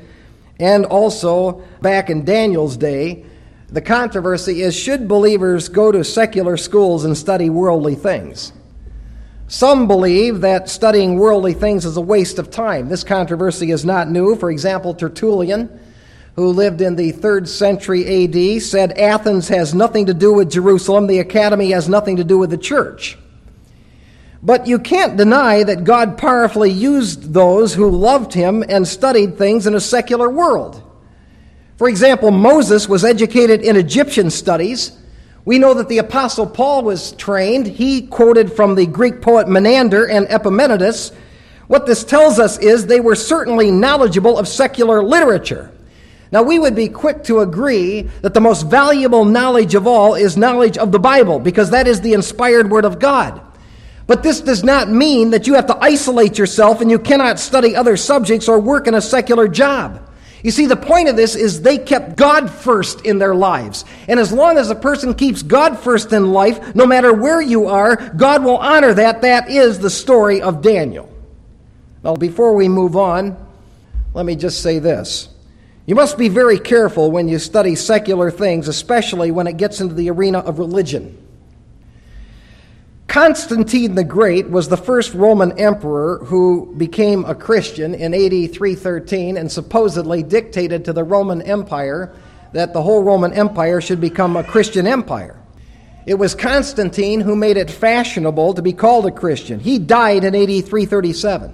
and 0.59 0.85
also 0.85 1.63
back 1.81 2.09
in 2.09 2.25
Daniel's 2.25 2.75
day 2.77 3.25
the 3.71 3.81
controversy 3.81 4.61
is 4.61 4.75
should 4.75 5.07
believers 5.07 5.69
go 5.69 5.91
to 5.91 6.03
secular 6.03 6.57
schools 6.57 7.05
and 7.05 7.15
study 7.15 7.49
worldly 7.49 7.95
things? 7.95 8.51
Some 9.47 9.87
believe 9.87 10.41
that 10.41 10.69
studying 10.69 11.17
worldly 11.17 11.53
things 11.53 11.85
is 11.85 11.97
a 11.97 12.01
waste 12.01 12.37
of 12.37 12.51
time. 12.51 12.87
This 12.87 13.03
controversy 13.03 13.71
is 13.71 13.83
not 13.83 14.09
new. 14.09 14.35
For 14.35 14.51
example, 14.51 14.93
Tertullian, 14.93 15.79
who 16.35 16.49
lived 16.49 16.81
in 16.81 16.95
the 16.95 17.13
3rd 17.13 17.47
century 17.47 18.25
AD, 18.25 18.61
said 18.61 18.91
Athens 18.97 19.47
has 19.47 19.73
nothing 19.73 20.05
to 20.05 20.13
do 20.13 20.33
with 20.33 20.51
Jerusalem, 20.51 21.07
the 21.07 21.19
academy 21.19 21.71
has 21.71 21.89
nothing 21.89 22.17
to 22.17 22.23
do 22.23 22.37
with 22.37 22.51
the 22.51 22.57
church. 22.57 23.17
But 24.41 24.67
you 24.67 24.79
can't 24.79 25.17
deny 25.17 25.63
that 25.63 25.83
God 25.83 26.17
powerfully 26.17 26.71
used 26.71 27.33
those 27.33 27.73
who 27.73 27.89
loved 27.89 28.33
him 28.33 28.63
and 28.67 28.87
studied 28.87 29.37
things 29.37 29.67
in 29.67 29.75
a 29.75 29.81
secular 29.81 30.29
world. 30.29 30.81
For 31.79 31.87
example, 31.87 32.31
Moses 32.31 32.89
was 32.89 33.05
educated 33.05 33.61
in 33.61 33.77
Egyptian 33.77 34.31
studies. 34.31 34.91
We 35.45 35.59
know 35.59 35.73
that 35.75 35.87
the 35.87 35.99
Apostle 35.99 36.45
Paul 36.45 36.83
was 36.83 37.13
trained. 37.13 37.67
He 37.67 38.01
quoted 38.01 38.51
from 38.51 38.75
the 38.75 38.85
Greek 38.85 39.21
poet 39.21 39.47
Menander 39.47 40.05
and 40.05 40.29
Epimenides. 40.29 41.13
What 41.67 41.85
this 41.85 42.03
tells 42.03 42.37
us 42.37 42.59
is 42.59 42.85
they 42.85 42.99
were 42.99 43.15
certainly 43.15 43.71
knowledgeable 43.71 44.37
of 44.37 44.49
secular 44.49 45.01
literature. 45.01 45.71
Now, 46.33 46.43
we 46.43 46.59
would 46.59 46.75
be 46.75 46.89
quick 46.89 47.23
to 47.23 47.39
agree 47.39 48.01
that 48.23 48.33
the 48.33 48.41
most 48.41 48.63
valuable 48.63 49.23
knowledge 49.23 49.73
of 49.73 49.87
all 49.87 50.15
is 50.15 50.35
knowledge 50.35 50.77
of 50.77 50.91
the 50.91 50.99
Bible, 50.99 51.39
because 51.39 51.69
that 51.69 51.87
is 51.87 52.01
the 52.01 52.11
inspired 52.11 52.69
Word 52.69 52.83
of 52.83 52.99
God. 52.99 53.39
But 54.05 54.21
this 54.21 54.41
does 54.41 54.65
not 54.65 54.89
mean 54.89 55.29
that 55.29 55.47
you 55.47 55.53
have 55.53 55.67
to 55.67 55.77
isolate 55.77 56.37
yourself 56.37 56.81
and 56.81 56.91
you 56.91 56.99
cannot 56.99 57.39
study 57.39 57.73
other 57.73 57.95
subjects 57.95 58.49
or 58.49 58.59
work 58.59 58.85
in 58.85 58.95
a 58.95 59.01
secular 59.01 59.47
job. 59.47 60.07
You 60.43 60.51
see, 60.51 60.67
the 60.67 60.77
point 60.77 61.09
of 61.09 61.15
this 61.15 61.35
is 61.35 61.61
they 61.61 61.77
kept 61.77 62.15
God 62.15 62.49
first 62.49 63.05
in 63.05 63.19
their 63.19 63.35
lives. 63.35 63.83
And 64.07 64.19
as 64.19 64.31
long 64.31 64.57
as 64.57 64.69
a 64.69 64.75
person 64.75 65.13
keeps 65.13 65.43
God 65.43 65.77
first 65.79 66.13
in 66.13 66.31
life, 66.31 66.75
no 66.75 66.85
matter 66.85 67.13
where 67.13 67.41
you 67.41 67.67
are, 67.67 67.95
God 68.11 68.43
will 68.43 68.57
honor 68.57 68.93
that. 68.93 69.21
That 69.21 69.49
is 69.49 69.79
the 69.79 69.89
story 69.89 70.41
of 70.41 70.61
Daniel. 70.61 71.11
Well, 72.01 72.15
before 72.15 72.53
we 72.53 72.69
move 72.69 72.95
on, 72.95 73.35
let 74.13 74.25
me 74.25 74.35
just 74.35 74.61
say 74.61 74.79
this. 74.79 75.27
You 75.85 75.95
must 75.95 76.17
be 76.17 76.29
very 76.29 76.59
careful 76.59 77.11
when 77.11 77.27
you 77.27 77.39
study 77.39 77.75
secular 77.75 78.31
things, 78.31 78.67
especially 78.67 79.31
when 79.31 79.47
it 79.47 79.57
gets 79.57 79.81
into 79.81 79.95
the 79.95 80.09
arena 80.09 80.39
of 80.39 80.59
religion. 80.59 81.17
Constantine 83.09 83.95
the 83.95 84.03
Great 84.03 84.51
was 84.51 84.69
the 84.69 84.77
first 84.77 85.15
Roman 85.15 85.57
emperor 85.59 86.19
who 86.25 86.71
became 86.77 87.25
a 87.25 87.33
Christian 87.33 87.95
in 87.95 88.13
AD 88.13 88.53
313 88.53 89.35
and 89.35 89.51
supposedly 89.51 90.21
dictated 90.21 90.85
to 90.85 90.93
the 90.93 91.03
Roman 91.03 91.41
Empire 91.41 92.13
that 92.53 92.71
the 92.71 92.83
whole 92.83 93.01
Roman 93.01 93.33
Empire 93.33 93.81
should 93.81 93.99
become 93.99 94.37
a 94.37 94.43
Christian 94.43 94.85
empire. 94.85 95.41
It 96.05 96.19
was 96.19 96.35
Constantine 96.35 97.19
who 97.19 97.35
made 97.35 97.57
it 97.57 97.71
fashionable 97.71 98.53
to 98.53 98.61
be 98.61 98.73
called 98.73 99.07
a 99.07 99.11
Christian. 99.11 99.59
He 99.59 99.79
died 99.79 100.23
in 100.23 100.35
AD 100.35 100.65
337. 100.67 101.51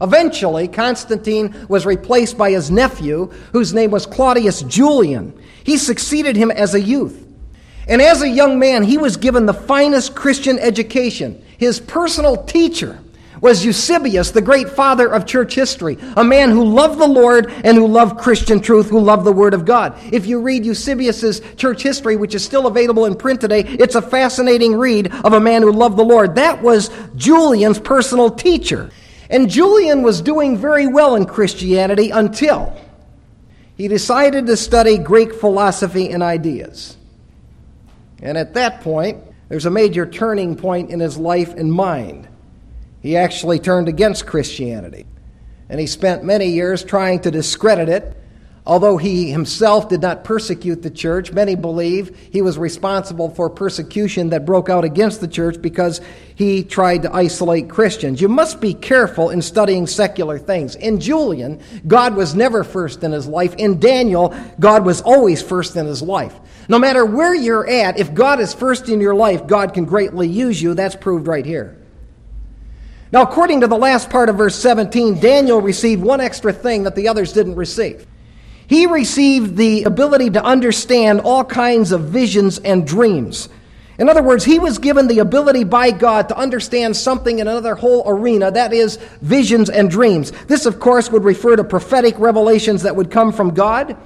Eventually, 0.00 0.68
Constantine 0.68 1.54
was 1.68 1.84
replaced 1.84 2.38
by 2.38 2.52
his 2.52 2.70
nephew, 2.70 3.26
whose 3.52 3.74
name 3.74 3.90
was 3.90 4.06
Claudius 4.06 4.62
Julian. 4.62 5.38
He 5.64 5.76
succeeded 5.76 6.34
him 6.34 6.50
as 6.50 6.74
a 6.74 6.80
youth. 6.80 7.27
And 7.88 8.02
as 8.02 8.22
a 8.22 8.28
young 8.28 8.58
man, 8.58 8.82
he 8.82 8.98
was 8.98 9.16
given 9.16 9.46
the 9.46 9.54
finest 9.54 10.14
Christian 10.14 10.58
education. 10.58 11.42
His 11.56 11.80
personal 11.80 12.44
teacher 12.44 12.98
was 13.40 13.64
Eusebius, 13.64 14.32
the 14.32 14.42
great 14.42 14.68
father 14.68 15.08
of 15.08 15.24
church 15.24 15.54
history, 15.54 15.96
a 16.16 16.24
man 16.24 16.50
who 16.50 16.64
loved 16.64 16.98
the 16.98 17.06
Lord 17.06 17.50
and 17.64 17.76
who 17.76 17.86
loved 17.86 18.18
Christian 18.18 18.60
truth, 18.60 18.90
who 18.90 19.00
loved 19.00 19.24
the 19.24 19.32
Word 19.32 19.54
of 19.54 19.64
God. 19.64 19.98
If 20.12 20.26
you 20.26 20.40
read 20.40 20.66
Eusebius's 20.66 21.40
church 21.56 21.82
history, 21.82 22.16
which 22.16 22.34
is 22.34 22.44
still 22.44 22.66
available 22.66 23.06
in 23.06 23.14
print 23.14 23.40
today, 23.40 23.60
it's 23.60 23.94
a 23.94 24.02
fascinating 24.02 24.74
read 24.74 25.12
of 25.24 25.32
a 25.32 25.40
man 25.40 25.62
who 25.62 25.72
loved 25.72 25.96
the 25.96 26.04
Lord. 26.04 26.34
That 26.34 26.62
was 26.62 26.90
Julian's 27.16 27.78
personal 27.78 28.30
teacher. 28.30 28.90
And 29.30 29.48
Julian 29.48 30.02
was 30.02 30.20
doing 30.20 30.58
very 30.58 30.86
well 30.86 31.14
in 31.14 31.24
Christianity 31.24 32.10
until 32.10 32.76
he 33.76 33.88
decided 33.88 34.46
to 34.46 34.56
study 34.56 34.98
Greek 34.98 35.32
philosophy 35.32 36.10
and 36.10 36.22
ideas. 36.22 36.97
And 38.22 38.36
at 38.36 38.54
that 38.54 38.80
point, 38.80 39.18
there's 39.48 39.66
a 39.66 39.70
major 39.70 40.06
turning 40.06 40.56
point 40.56 40.90
in 40.90 41.00
his 41.00 41.16
life 41.16 41.54
and 41.54 41.72
mind. 41.72 42.28
He 43.00 43.16
actually 43.16 43.58
turned 43.58 43.88
against 43.88 44.26
Christianity. 44.26 45.06
And 45.68 45.78
he 45.78 45.86
spent 45.86 46.24
many 46.24 46.46
years 46.46 46.82
trying 46.84 47.20
to 47.20 47.30
discredit 47.30 47.88
it. 47.88 48.14
Although 48.66 48.98
he 48.98 49.30
himself 49.30 49.88
did 49.88 50.02
not 50.02 50.24
persecute 50.24 50.82
the 50.82 50.90
church, 50.90 51.32
many 51.32 51.54
believe 51.54 52.14
he 52.30 52.42
was 52.42 52.58
responsible 52.58 53.30
for 53.30 53.48
persecution 53.48 54.28
that 54.28 54.44
broke 54.44 54.68
out 54.68 54.84
against 54.84 55.22
the 55.22 55.28
church 55.28 55.62
because 55.62 56.02
he 56.34 56.62
tried 56.64 57.02
to 57.02 57.14
isolate 57.14 57.70
Christians. 57.70 58.20
You 58.20 58.28
must 58.28 58.60
be 58.60 58.74
careful 58.74 59.30
in 59.30 59.40
studying 59.40 59.86
secular 59.86 60.38
things. 60.38 60.74
In 60.74 61.00
Julian, 61.00 61.62
God 61.86 62.14
was 62.14 62.34
never 62.34 62.62
first 62.62 63.02
in 63.02 63.12
his 63.12 63.26
life. 63.26 63.54
In 63.54 63.80
Daniel, 63.80 64.34
God 64.60 64.84
was 64.84 65.00
always 65.00 65.40
first 65.40 65.74
in 65.74 65.86
his 65.86 66.02
life. 66.02 66.38
No 66.68 66.78
matter 66.78 67.04
where 67.04 67.34
you're 67.34 67.66
at, 67.66 67.98
if 67.98 68.12
God 68.12 68.40
is 68.40 68.52
first 68.52 68.88
in 68.88 69.00
your 69.00 69.14
life, 69.14 69.46
God 69.46 69.72
can 69.72 69.86
greatly 69.86 70.28
use 70.28 70.60
you. 70.60 70.74
That's 70.74 70.94
proved 70.94 71.26
right 71.26 71.46
here. 71.46 71.78
Now, 73.10 73.22
according 73.22 73.62
to 73.62 73.66
the 73.66 73.78
last 73.78 74.10
part 74.10 74.28
of 74.28 74.36
verse 74.36 74.54
17, 74.56 75.18
Daniel 75.18 75.62
received 75.62 76.02
one 76.02 76.20
extra 76.20 76.52
thing 76.52 76.82
that 76.82 76.94
the 76.94 77.08
others 77.08 77.32
didn't 77.32 77.54
receive. 77.54 78.06
He 78.66 78.84
received 78.84 79.56
the 79.56 79.84
ability 79.84 80.28
to 80.30 80.44
understand 80.44 81.22
all 81.22 81.42
kinds 81.42 81.90
of 81.90 82.02
visions 82.02 82.58
and 82.58 82.86
dreams. 82.86 83.48
In 83.98 84.10
other 84.10 84.22
words, 84.22 84.44
he 84.44 84.58
was 84.58 84.76
given 84.76 85.08
the 85.08 85.20
ability 85.20 85.64
by 85.64 85.90
God 85.90 86.28
to 86.28 86.36
understand 86.36 86.94
something 86.96 87.38
in 87.38 87.48
another 87.48 87.74
whole 87.74 88.02
arena, 88.06 88.50
that 88.50 88.74
is, 88.74 88.96
visions 89.22 89.70
and 89.70 89.90
dreams. 89.90 90.30
This, 90.46 90.66
of 90.66 90.78
course, 90.78 91.10
would 91.10 91.24
refer 91.24 91.56
to 91.56 91.64
prophetic 91.64 92.18
revelations 92.18 92.82
that 92.82 92.94
would 92.94 93.10
come 93.10 93.32
from 93.32 93.54
God. 93.54 93.96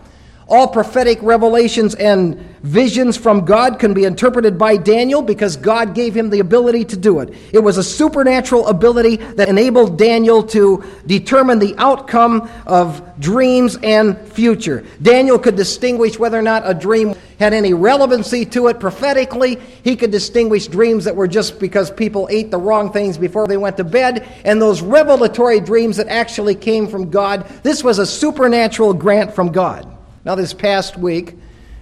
All 0.49 0.69
prophetic 0.69 1.19
revelations 1.23 1.95
and 1.95 2.37
visions 2.63 3.17
from 3.17 3.45
God 3.45 3.79
can 3.79 3.93
be 3.93 4.05
interpreted 4.05 4.57
by 4.57 4.77
Daniel 4.77 5.23
because 5.23 5.57
God 5.57 5.95
gave 5.95 6.15
him 6.15 6.31
the 6.31 6.41
ability 6.41 6.85
to 6.87 6.97
do 6.97 7.21
it. 7.21 7.35
It 7.53 7.59
was 7.59 7.77
a 7.77 7.83
supernatural 7.83 8.69
ability 8.69 9.17
that 9.17 9.49
enabled 9.49 9.99
Daniel 9.99 10.43
to 10.45 10.85
determine 11.07 11.59
the 11.59 11.75
outcome 11.79 12.49
of 12.67 13.03
dreams 13.21 13.77
and 13.83 14.17
future. 14.29 14.85
Daniel 15.01 15.39
could 15.39 15.57
distinguish 15.57 16.19
whether 16.19 16.39
or 16.39 16.43
not 16.43 16.63
a 16.65 16.75
dream 16.75 17.15
had 17.39 17.53
any 17.53 17.75
relevancy 17.75 18.45
to 18.47 18.69
it 18.69 18.79
prophetically. 18.79 19.57
He 19.83 19.97
could 19.97 20.13
distinguish 20.13 20.69
dreams 20.69 21.05
that 21.05 21.17
were 21.17 21.27
just 21.27 21.59
because 21.59 21.91
people 21.91 22.29
ate 22.31 22.53
the 22.53 22.59
wrong 22.59 22.93
things 22.93 23.19
before 23.19 23.49
they 23.49 23.57
went 23.57 23.77
to 23.79 23.85
bed, 23.85 24.29
and 24.45 24.63
those 24.63 24.83
revelatory 24.83 25.59
dreams 25.59 25.97
that 25.97 26.07
actually 26.09 26.55
came 26.55 26.87
from 26.87 27.11
God. 27.11 27.49
This 27.65 27.83
was 27.83 27.99
a 27.99 28.07
supernatural 28.07 28.95
grant 28.95 29.35
from 29.35 29.51
God. 29.51 29.92
Now, 30.25 30.35
this 30.35 30.55
past 30.55 30.97
week, 30.97 31.37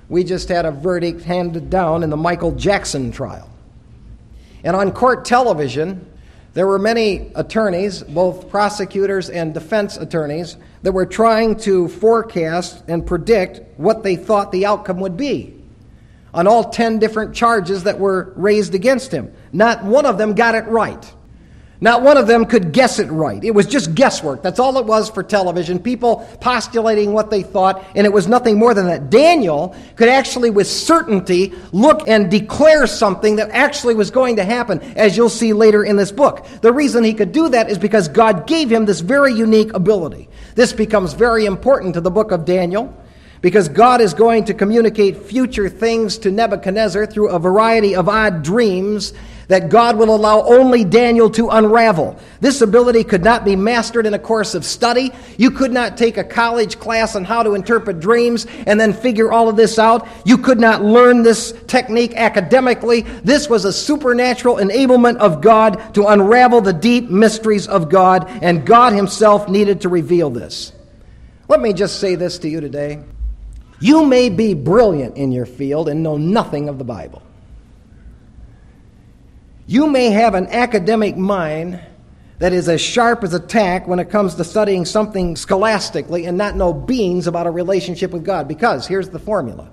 we 0.08 0.24
just 0.24 0.48
had 0.48 0.64
a 0.64 0.70
verdict 0.70 1.22
handed 1.22 1.70
down 1.70 2.02
in 2.02 2.10
the 2.10 2.16
Michael 2.16 2.52
Jackson 2.52 3.12
trial. 3.12 3.48
And 4.64 4.74
on 4.74 4.92
court 4.92 5.24
television, 5.24 6.06
there 6.52 6.66
were 6.66 6.78
many 6.78 7.30
attorneys, 7.34 8.02
both 8.02 8.50
prosecutors 8.50 9.30
and 9.30 9.54
defense 9.54 9.96
attorneys, 9.96 10.56
that 10.82 10.92
were 10.92 11.06
trying 11.06 11.56
to 11.56 11.88
forecast 11.88 12.82
and 12.88 13.06
predict 13.06 13.60
what 13.78 14.02
they 14.02 14.16
thought 14.16 14.50
the 14.52 14.66
outcome 14.66 15.00
would 15.00 15.16
be 15.16 15.54
on 16.32 16.46
all 16.46 16.70
10 16.70 16.98
different 16.98 17.34
charges 17.34 17.84
that 17.84 17.98
were 17.98 18.32
raised 18.36 18.74
against 18.74 19.12
him. 19.12 19.32
Not 19.52 19.84
one 19.84 20.06
of 20.06 20.16
them 20.16 20.34
got 20.34 20.54
it 20.54 20.66
right. 20.66 21.12
Not 21.82 22.02
one 22.02 22.18
of 22.18 22.26
them 22.26 22.44
could 22.44 22.72
guess 22.72 22.98
it 22.98 23.10
right. 23.10 23.42
It 23.42 23.52
was 23.52 23.66
just 23.66 23.94
guesswork. 23.94 24.42
That's 24.42 24.58
all 24.58 24.76
it 24.76 24.84
was 24.84 25.08
for 25.08 25.22
television. 25.22 25.78
People 25.78 26.28
postulating 26.40 27.14
what 27.14 27.30
they 27.30 27.42
thought, 27.42 27.82
and 27.94 28.06
it 28.06 28.12
was 28.12 28.28
nothing 28.28 28.58
more 28.58 28.74
than 28.74 28.86
that. 28.86 29.08
Daniel 29.08 29.74
could 29.96 30.10
actually, 30.10 30.50
with 30.50 30.66
certainty, 30.66 31.54
look 31.72 32.06
and 32.06 32.30
declare 32.30 32.86
something 32.86 33.36
that 33.36 33.48
actually 33.50 33.94
was 33.94 34.10
going 34.10 34.36
to 34.36 34.44
happen, 34.44 34.80
as 34.94 35.16
you'll 35.16 35.30
see 35.30 35.54
later 35.54 35.82
in 35.82 35.96
this 35.96 36.12
book. 36.12 36.46
The 36.60 36.72
reason 36.72 37.02
he 37.02 37.14
could 37.14 37.32
do 37.32 37.48
that 37.48 37.70
is 37.70 37.78
because 37.78 38.08
God 38.08 38.46
gave 38.46 38.70
him 38.70 38.84
this 38.84 39.00
very 39.00 39.32
unique 39.32 39.72
ability. 39.72 40.28
This 40.54 40.74
becomes 40.74 41.14
very 41.14 41.46
important 41.46 41.94
to 41.94 42.02
the 42.02 42.10
book 42.10 42.30
of 42.30 42.44
Daniel 42.44 42.94
because 43.40 43.70
God 43.70 44.02
is 44.02 44.12
going 44.12 44.44
to 44.44 44.54
communicate 44.54 45.16
future 45.16 45.68
things 45.68 46.18
to 46.18 46.30
Nebuchadnezzar 46.30 47.06
through 47.06 47.30
a 47.30 47.38
variety 47.38 47.96
of 47.96 48.06
odd 48.08 48.42
dreams 48.42 49.14
that 49.50 49.68
God 49.68 49.98
will 49.98 50.14
allow 50.14 50.42
only 50.42 50.84
Daniel 50.84 51.28
to 51.30 51.48
unravel. 51.48 52.16
This 52.40 52.62
ability 52.62 53.02
could 53.02 53.24
not 53.24 53.44
be 53.44 53.56
mastered 53.56 54.06
in 54.06 54.14
a 54.14 54.18
course 54.18 54.54
of 54.54 54.64
study. 54.64 55.10
You 55.38 55.50
could 55.50 55.72
not 55.72 55.96
take 55.96 56.18
a 56.18 56.24
college 56.24 56.78
class 56.78 57.16
on 57.16 57.24
how 57.24 57.42
to 57.42 57.54
interpret 57.54 57.98
dreams 57.98 58.46
and 58.66 58.78
then 58.78 58.92
figure 58.92 59.32
all 59.32 59.48
of 59.48 59.56
this 59.56 59.76
out. 59.76 60.06
You 60.24 60.38
could 60.38 60.60
not 60.60 60.84
learn 60.84 61.24
this 61.24 61.52
technique 61.66 62.14
academically. 62.14 63.00
This 63.24 63.50
was 63.50 63.64
a 63.64 63.72
supernatural 63.72 64.56
enablement 64.56 65.16
of 65.16 65.40
God 65.40 65.94
to 65.94 66.06
unravel 66.06 66.60
the 66.60 66.72
deep 66.72 67.10
mysteries 67.10 67.66
of 67.66 67.88
God, 67.88 68.30
and 68.42 68.64
God 68.64 68.92
Himself 68.92 69.48
needed 69.48 69.80
to 69.80 69.88
reveal 69.88 70.30
this. 70.30 70.72
Let 71.48 71.60
me 71.60 71.72
just 71.72 71.98
say 71.98 72.14
this 72.14 72.38
to 72.38 72.48
you 72.48 72.60
today. 72.60 73.02
You 73.80 74.04
may 74.06 74.28
be 74.28 74.54
brilliant 74.54 75.16
in 75.16 75.32
your 75.32 75.46
field 75.46 75.88
and 75.88 76.04
know 76.04 76.16
nothing 76.16 76.68
of 76.68 76.78
the 76.78 76.84
Bible. 76.84 77.24
You 79.70 79.86
may 79.86 80.10
have 80.10 80.34
an 80.34 80.48
academic 80.48 81.16
mind 81.16 81.80
that 82.40 82.52
is 82.52 82.68
as 82.68 82.80
sharp 82.80 83.22
as 83.22 83.34
a 83.34 83.38
tack 83.38 83.86
when 83.86 84.00
it 84.00 84.10
comes 84.10 84.34
to 84.34 84.42
studying 84.42 84.84
something 84.84 85.36
scholastically 85.36 86.26
and 86.26 86.36
not 86.36 86.56
know 86.56 86.72
beans 86.72 87.28
about 87.28 87.46
a 87.46 87.52
relationship 87.52 88.10
with 88.10 88.24
God. 88.24 88.48
Because 88.48 88.88
here's 88.88 89.10
the 89.10 89.20
formula 89.20 89.70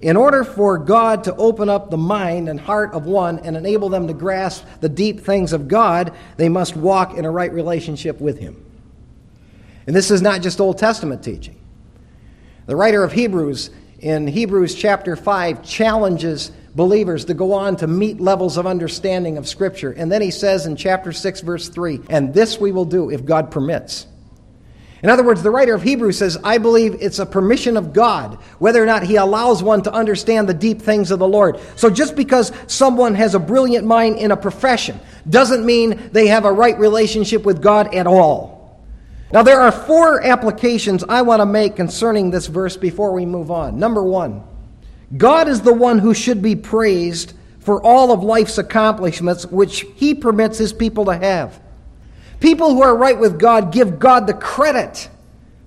in 0.00 0.16
order 0.16 0.44
for 0.44 0.78
God 0.78 1.24
to 1.24 1.36
open 1.36 1.68
up 1.68 1.90
the 1.90 1.98
mind 1.98 2.48
and 2.48 2.58
heart 2.58 2.94
of 2.94 3.04
one 3.04 3.38
and 3.40 3.54
enable 3.54 3.90
them 3.90 4.06
to 4.06 4.14
grasp 4.14 4.64
the 4.80 4.88
deep 4.88 5.20
things 5.20 5.52
of 5.52 5.68
God, 5.68 6.14
they 6.38 6.48
must 6.48 6.74
walk 6.74 7.18
in 7.18 7.26
a 7.26 7.30
right 7.30 7.52
relationship 7.52 8.22
with 8.22 8.38
Him. 8.38 8.64
And 9.86 9.94
this 9.94 10.10
is 10.10 10.22
not 10.22 10.40
just 10.40 10.58
Old 10.58 10.78
Testament 10.78 11.22
teaching. 11.22 11.60
The 12.64 12.76
writer 12.76 13.04
of 13.04 13.12
Hebrews 13.12 13.68
in 13.98 14.26
Hebrews 14.26 14.74
chapter 14.74 15.16
5 15.16 15.62
challenges 15.62 16.50
believers 16.74 17.26
to 17.26 17.34
go 17.34 17.52
on 17.52 17.76
to 17.76 17.86
meet 17.86 18.20
levels 18.20 18.56
of 18.56 18.66
understanding 18.66 19.38
of 19.38 19.48
Scripture. 19.48 19.92
And 19.92 20.10
then 20.10 20.22
he 20.22 20.30
says 20.30 20.66
in 20.66 20.76
chapter 20.76 21.12
6, 21.12 21.40
verse 21.42 21.68
3, 21.68 22.00
and 22.08 22.34
this 22.34 22.58
we 22.58 22.72
will 22.72 22.84
do 22.84 23.10
if 23.10 23.24
God 23.24 23.50
permits. 23.50 24.06
In 25.04 25.10
other 25.10 25.22
words, 25.22 25.42
the 25.42 25.50
writer 25.50 25.74
of 25.74 25.82
Hebrews 25.82 26.16
says, 26.16 26.38
I 26.42 26.56
believe 26.56 26.96
it's 26.98 27.18
a 27.18 27.26
permission 27.26 27.76
of 27.76 27.92
God, 27.92 28.36
whether 28.58 28.82
or 28.82 28.86
not 28.86 29.02
He 29.02 29.16
allows 29.16 29.62
one 29.62 29.82
to 29.82 29.92
understand 29.92 30.48
the 30.48 30.54
deep 30.54 30.80
things 30.80 31.10
of 31.10 31.18
the 31.18 31.28
Lord. 31.28 31.60
So 31.76 31.90
just 31.90 32.16
because 32.16 32.52
someone 32.68 33.14
has 33.14 33.34
a 33.34 33.38
brilliant 33.38 33.86
mind 33.86 34.16
in 34.16 34.30
a 34.30 34.36
profession 34.36 34.98
doesn't 35.28 35.66
mean 35.66 36.08
they 36.12 36.28
have 36.28 36.46
a 36.46 36.52
right 36.52 36.78
relationship 36.78 37.44
with 37.44 37.60
God 37.60 37.94
at 37.94 38.06
all. 38.06 38.80
Now, 39.30 39.42
there 39.42 39.60
are 39.60 39.72
four 39.72 40.24
applications 40.24 41.04
I 41.06 41.20
want 41.20 41.40
to 41.40 41.46
make 41.46 41.76
concerning 41.76 42.30
this 42.30 42.46
verse 42.46 42.78
before 42.78 43.12
we 43.12 43.26
move 43.26 43.50
on. 43.50 43.78
Number 43.78 44.02
one, 44.02 44.42
God 45.16 45.48
is 45.48 45.60
the 45.60 45.74
one 45.74 45.98
who 45.98 46.14
should 46.14 46.42
be 46.42 46.56
praised 46.56 47.34
for 47.60 47.82
all 47.82 48.12
of 48.12 48.22
life's 48.22 48.58
accomplishments 48.58 49.46
which 49.46 49.86
He 49.94 50.14
permits 50.14 50.58
His 50.58 50.72
people 50.72 51.06
to 51.06 51.16
have. 51.16 51.60
People 52.40 52.74
who 52.74 52.82
are 52.82 52.96
right 52.96 53.18
with 53.18 53.38
God 53.38 53.72
give 53.72 53.98
God 53.98 54.26
the 54.26 54.34
credit 54.34 55.08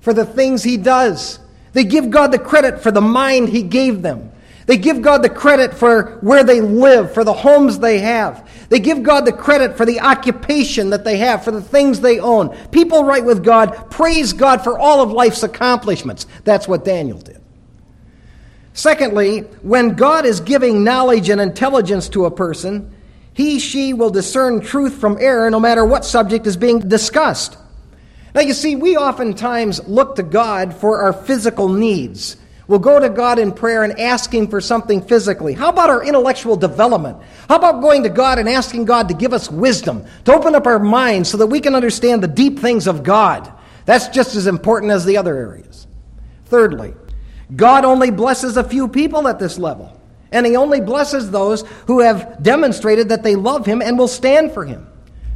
for 0.01 0.13
the 0.13 0.25
things 0.25 0.63
He 0.63 0.77
does. 0.77 1.39
They 1.73 1.83
give 1.83 2.09
God 2.09 2.31
the 2.31 2.39
credit 2.39 2.81
for 2.81 2.91
the 2.91 3.01
mind 3.01 3.49
He 3.49 3.63
gave 3.63 4.01
them. 4.01 4.31
They 4.67 4.77
give 4.77 5.01
God 5.01 5.23
the 5.23 5.29
credit 5.29 5.73
for 5.73 6.17
where 6.19 6.43
they 6.43 6.59
live, 6.59 7.13
for 7.13 7.23
the 7.23 7.33
homes 7.33 7.79
they 7.79 7.99
have. 7.99 8.49
They 8.69 8.79
give 8.79 9.01
God 9.01 9.23
the 9.23 9.31
credit 9.31 9.77
for 9.77 9.85
the 9.85 10.01
occupation 10.01 10.89
that 10.89 11.05
they 11.05 11.17
have, 11.17 11.45
for 11.45 11.51
the 11.51 11.61
things 11.61 12.01
they 12.01 12.19
own. 12.19 12.55
People 12.67 13.05
right 13.05 13.23
with 13.23 13.45
God 13.45 13.89
praise 13.89 14.33
God 14.33 14.61
for 14.63 14.77
all 14.77 15.01
of 15.01 15.11
life's 15.11 15.43
accomplishments. 15.43 16.27
That's 16.43 16.67
what 16.67 16.83
Daniel 16.83 17.17
did. 17.17 17.41
Secondly, 18.77 19.39
when 19.63 19.95
God 19.95 20.23
is 20.23 20.39
giving 20.39 20.83
knowledge 20.83 21.29
and 21.29 21.41
intelligence 21.41 22.09
to 22.09 22.25
a 22.25 22.31
person, 22.31 22.93
he, 23.33 23.57
she 23.57 23.95
will 23.95 24.11
discern 24.11 24.61
truth 24.61 24.93
from 24.99 25.17
error 25.19 25.49
no 25.49 25.59
matter 25.59 25.83
what 25.83 26.05
subject 26.05 26.45
is 26.45 26.57
being 26.57 26.87
discussed. 26.87 27.57
Now, 28.35 28.41
you 28.41 28.53
see, 28.53 28.75
we 28.75 28.95
oftentimes 28.95 29.87
look 29.87 30.17
to 30.17 30.23
God 30.23 30.75
for 30.75 31.01
our 31.01 31.11
physical 31.11 31.69
needs. 31.69 32.37
We'll 32.67 32.77
go 32.77 32.99
to 32.99 33.09
God 33.09 33.39
in 33.39 33.51
prayer 33.51 33.83
and 33.83 33.99
ask 33.99 34.31
Him 34.31 34.47
for 34.47 34.61
something 34.61 35.01
physically. 35.01 35.55
How 35.55 35.69
about 35.69 35.89
our 35.89 36.03
intellectual 36.03 36.55
development? 36.55 37.17
How 37.49 37.55
about 37.55 37.81
going 37.81 38.03
to 38.03 38.09
God 38.09 38.37
and 38.37 38.47
asking 38.47 38.85
God 38.85 39.07
to 39.07 39.15
give 39.15 39.33
us 39.33 39.49
wisdom, 39.49 40.05
to 40.25 40.35
open 40.35 40.53
up 40.53 40.67
our 40.67 40.77
minds 40.77 41.29
so 41.29 41.37
that 41.37 41.47
we 41.47 41.61
can 41.61 41.73
understand 41.73 42.21
the 42.21 42.27
deep 42.27 42.59
things 42.59 42.85
of 42.85 43.01
God? 43.01 43.51
That's 43.85 44.07
just 44.09 44.35
as 44.35 44.45
important 44.45 44.91
as 44.91 45.03
the 45.03 45.17
other 45.17 45.35
areas. 45.35 45.87
Thirdly, 46.45 46.93
God 47.55 47.85
only 47.85 48.11
blesses 48.11 48.57
a 48.57 48.63
few 48.63 48.87
people 48.87 49.27
at 49.27 49.39
this 49.39 49.57
level, 49.57 49.97
and 50.31 50.45
He 50.45 50.55
only 50.55 50.81
blesses 50.81 51.31
those 51.31 51.61
who 51.87 52.01
have 52.01 52.43
demonstrated 52.43 53.09
that 53.09 53.23
they 53.23 53.35
love 53.35 53.65
Him 53.65 53.81
and 53.81 53.97
will 53.97 54.07
stand 54.07 54.51
for 54.51 54.65
Him. 54.65 54.87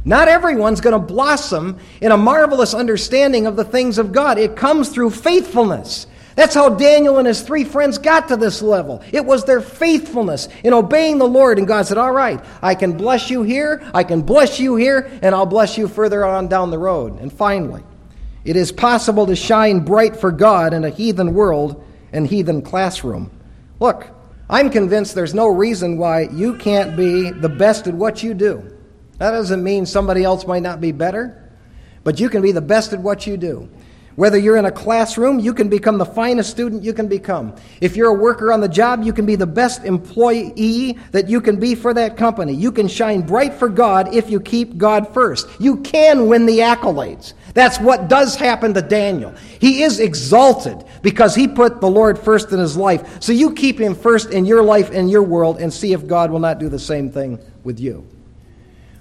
Not 0.04 0.28
everyone's 0.28 0.80
going 0.80 1.00
to 1.00 1.06
blossom 1.06 1.78
in 2.00 2.10
a 2.10 2.16
marvelous 2.16 2.74
understanding 2.74 3.46
of 3.46 3.56
the 3.56 3.64
things 3.64 3.98
of 3.98 4.12
God. 4.12 4.36
It 4.36 4.56
comes 4.56 4.88
through 4.88 5.10
faithfulness. 5.10 6.08
That's 6.34 6.54
how 6.54 6.70
Daniel 6.70 7.18
and 7.18 7.26
his 7.26 7.42
three 7.42 7.64
friends 7.64 7.98
got 7.98 8.28
to 8.28 8.36
this 8.36 8.62
level. 8.62 9.02
It 9.12 9.24
was 9.24 9.44
their 9.44 9.60
faithfulness 9.60 10.48
in 10.64 10.72
obeying 10.72 11.18
the 11.18 11.28
Lord. 11.28 11.58
And 11.58 11.68
God 11.68 11.86
said, 11.86 11.98
All 11.98 12.12
right, 12.12 12.42
I 12.62 12.74
can 12.74 12.96
bless 12.96 13.30
you 13.30 13.42
here, 13.42 13.82
I 13.94 14.02
can 14.02 14.22
bless 14.22 14.58
you 14.58 14.76
here, 14.76 15.10
and 15.22 15.34
I'll 15.34 15.46
bless 15.46 15.76
you 15.76 15.88
further 15.88 16.24
on 16.24 16.48
down 16.48 16.70
the 16.70 16.78
road. 16.78 17.20
And 17.20 17.32
finally, 17.32 17.82
it 18.44 18.56
is 18.56 18.72
possible 18.72 19.26
to 19.26 19.36
shine 19.36 19.80
bright 19.80 20.16
for 20.16 20.32
God 20.32 20.72
in 20.74 20.84
a 20.84 20.90
heathen 20.90 21.34
world 21.34 21.84
and 22.12 22.26
heathen 22.26 22.62
classroom. 22.62 23.30
Look, 23.80 24.08
I'm 24.48 24.70
convinced 24.70 25.14
there's 25.14 25.34
no 25.34 25.48
reason 25.48 25.96
why 25.96 26.22
you 26.22 26.56
can't 26.56 26.96
be 26.96 27.30
the 27.30 27.48
best 27.48 27.86
at 27.86 27.94
what 27.94 28.22
you 28.22 28.34
do. 28.34 28.62
That 29.18 29.30
doesn't 29.30 29.62
mean 29.62 29.86
somebody 29.86 30.24
else 30.24 30.46
might 30.46 30.62
not 30.62 30.80
be 30.80 30.92
better, 30.92 31.50
but 32.04 32.20
you 32.20 32.28
can 32.28 32.42
be 32.42 32.52
the 32.52 32.60
best 32.60 32.92
at 32.92 33.00
what 33.00 33.26
you 33.26 33.36
do. 33.36 33.68
Whether 34.16 34.36
you're 34.36 34.58
in 34.58 34.66
a 34.66 34.72
classroom, 34.72 35.38
you 35.38 35.54
can 35.54 35.68
become 35.68 35.96
the 35.96 36.04
finest 36.04 36.50
student 36.50 36.82
you 36.82 36.92
can 36.92 37.08
become. 37.08 37.54
If 37.80 37.96
you're 37.96 38.10
a 38.10 38.14
worker 38.14 38.52
on 38.52 38.60
the 38.60 38.68
job, 38.68 39.02
you 39.02 39.12
can 39.12 39.24
be 39.24 39.36
the 39.36 39.46
best 39.46 39.84
employee 39.84 40.98
that 41.12 41.30
you 41.30 41.40
can 41.40 41.58
be 41.58 41.74
for 41.74 41.94
that 41.94 42.18
company. 42.18 42.52
You 42.52 42.72
can 42.72 42.88
shine 42.88 43.22
bright 43.22 43.54
for 43.54 43.70
God 43.70 44.14
if 44.14 44.28
you 44.28 44.38
keep 44.38 44.76
God 44.76 45.14
first. 45.14 45.48
You 45.58 45.78
can 45.78 46.26
win 46.26 46.44
the 46.44 46.58
accolades. 46.58 47.32
That's 47.54 47.78
what 47.78 48.08
does 48.08 48.36
happen 48.36 48.72
to 48.74 48.82
Daniel. 48.82 49.34
He 49.60 49.82
is 49.82 50.00
exalted 50.00 50.84
because 51.02 51.34
he 51.34 51.46
put 51.46 51.80
the 51.80 51.90
Lord 51.90 52.18
first 52.18 52.52
in 52.52 52.58
his 52.58 52.76
life. 52.76 53.22
So 53.22 53.32
you 53.32 53.52
keep 53.54 53.78
him 53.78 53.94
first 53.94 54.30
in 54.30 54.46
your 54.46 54.62
life 54.62 54.90
and 54.90 55.10
your 55.10 55.22
world 55.22 55.58
and 55.58 55.72
see 55.72 55.92
if 55.92 56.06
God 56.06 56.30
will 56.30 56.38
not 56.38 56.58
do 56.58 56.68
the 56.68 56.78
same 56.78 57.10
thing 57.10 57.38
with 57.62 57.78
you. 57.78 58.06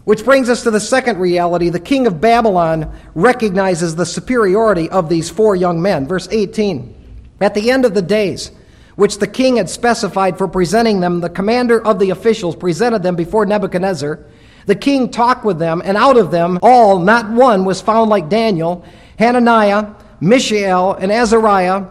Which 0.04 0.26
brings 0.26 0.50
us 0.50 0.64
to 0.64 0.72
the 0.72 0.80
second 0.80 1.20
reality. 1.20 1.70
The 1.70 1.80
king 1.80 2.08
of 2.08 2.20
Babylon 2.20 2.94
recognizes 3.14 3.96
the 3.96 4.06
superiority 4.06 4.90
of 4.90 5.10
these 5.10 5.30
four 5.30 5.56
young 5.56 5.82
men. 5.82 6.08
Verse 6.08 6.28
18 6.30 6.94
At 7.40 7.54
the 7.54 7.72
end 7.72 7.86
of 7.86 7.94
the 7.94 8.02
days, 8.02 8.52
which 8.96 9.20
the 9.20 9.28
king 9.28 9.58
had 9.58 9.70
specified 9.70 10.38
for 10.38 10.48
presenting 10.48 11.00
them, 11.00 11.22
the 11.22 11.30
commander 11.30 11.84
of 11.86 12.00
the 12.00 12.10
officials 12.10 12.56
presented 12.56 13.04
them 13.04 13.16
before 13.16 13.46
Nebuchadnezzar. 13.46 14.26
The 14.66 14.76
king 14.76 15.10
talked 15.10 15.44
with 15.44 15.60
them, 15.60 15.82
and 15.84 15.98
out 15.98 16.18
of 16.18 16.32
them 16.32 16.60
all, 16.62 17.00
not 17.00 17.30
one 17.30 17.66
was 17.66 17.82
found 17.82 18.10
like 18.10 18.30
Daniel, 18.30 18.86
Hananiah, 19.18 19.94
Mishael, 20.20 20.94
and 20.94 21.12
Azariah. 21.12 21.86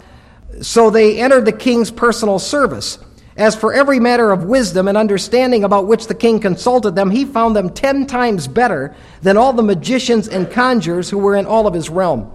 So 0.62 0.90
they 0.90 1.20
entered 1.20 1.44
the 1.44 1.52
king's 1.52 1.90
personal 1.90 2.38
service. 2.38 2.98
As 3.36 3.56
for 3.56 3.72
every 3.72 3.98
matter 3.98 4.32
of 4.32 4.44
wisdom 4.44 4.86
and 4.88 4.98
understanding 4.98 5.64
about 5.64 5.86
which 5.86 6.06
the 6.06 6.14
king 6.14 6.40
consulted 6.40 6.94
them, 6.94 7.10
he 7.10 7.24
found 7.24 7.56
them 7.56 7.70
ten 7.70 8.06
times 8.06 8.46
better 8.46 8.94
than 9.22 9.36
all 9.36 9.52
the 9.52 9.62
magicians 9.62 10.28
and 10.28 10.50
conjurers 10.50 11.08
who 11.08 11.18
were 11.18 11.36
in 11.36 11.46
all 11.46 11.66
of 11.66 11.72
his 11.72 11.88
realm. 11.88 12.30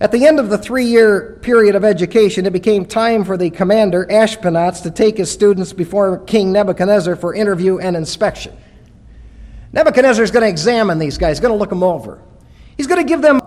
At 0.00 0.10
the 0.10 0.26
end 0.26 0.40
of 0.40 0.50
the 0.50 0.58
three 0.58 0.86
year 0.86 1.38
period 1.42 1.76
of 1.76 1.84
education, 1.84 2.44
it 2.44 2.52
became 2.52 2.84
time 2.84 3.24
for 3.24 3.36
the 3.36 3.50
commander, 3.50 4.04
Ashpenaz, 4.10 4.82
to 4.82 4.90
take 4.90 5.18
his 5.18 5.30
students 5.30 5.72
before 5.72 6.18
King 6.18 6.50
Nebuchadnezzar 6.50 7.14
for 7.14 7.32
interview 7.32 7.78
and 7.78 7.96
inspection. 7.96 8.52
Nebuchadnezzar 9.72 10.22
is 10.22 10.30
going 10.30 10.42
to 10.42 10.48
examine 10.48 10.98
these 10.98 11.18
guys, 11.18 11.36
he's 11.36 11.40
going 11.40 11.54
to 11.54 11.58
look 11.58 11.70
them 11.70 11.82
over. 11.82 12.20
He's 12.76 12.86
going 12.86 13.00
to 13.00 13.08
give 13.08 13.22
them 13.22 13.40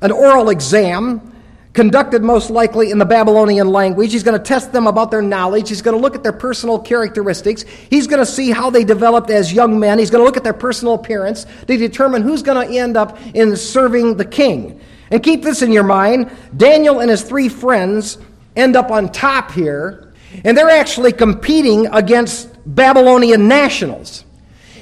an 0.00 0.10
oral 0.10 0.50
exam 0.50 1.32
conducted 1.72 2.22
most 2.22 2.50
likely 2.50 2.90
in 2.90 2.98
the 2.98 3.04
Babylonian 3.04 3.68
language. 3.68 4.12
He's 4.12 4.22
going 4.22 4.38
to 4.38 4.44
test 4.44 4.72
them 4.72 4.86
about 4.86 5.10
their 5.10 5.22
knowledge. 5.22 5.68
He's 5.68 5.82
going 5.82 5.96
to 5.96 6.02
look 6.02 6.14
at 6.14 6.22
their 6.22 6.32
personal 6.32 6.78
characteristics. 6.78 7.62
He's 7.62 8.06
going 8.06 8.18
to 8.18 8.26
see 8.26 8.50
how 8.50 8.70
they 8.70 8.84
developed 8.84 9.30
as 9.30 9.52
young 9.52 9.80
men. 9.80 9.98
He's 9.98 10.10
going 10.10 10.20
to 10.20 10.24
look 10.24 10.36
at 10.36 10.44
their 10.44 10.52
personal 10.52 10.94
appearance 10.94 11.46
to 11.66 11.76
determine 11.76 12.22
who's 12.22 12.42
going 12.42 12.68
to 12.68 12.74
end 12.76 12.96
up 12.96 13.18
in 13.34 13.56
serving 13.56 14.16
the 14.16 14.24
king. 14.24 14.80
And 15.10 15.22
keep 15.22 15.42
this 15.42 15.62
in 15.62 15.72
your 15.72 15.82
mind 15.82 16.30
Daniel 16.56 17.00
and 17.00 17.10
his 17.10 17.22
three 17.22 17.48
friends 17.48 18.18
end 18.56 18.76
up 18.76 18.90
on 18.90 19.10
top 19.10 19.52
here, 19.52 20.12
and 20.44 20.56
they're 20.56 20.68
actually 20.68 21.12
competing 21.12 21.86
against 21.86 22.50
Babylonian 22.66 23.48
nationals. 23.48 24.24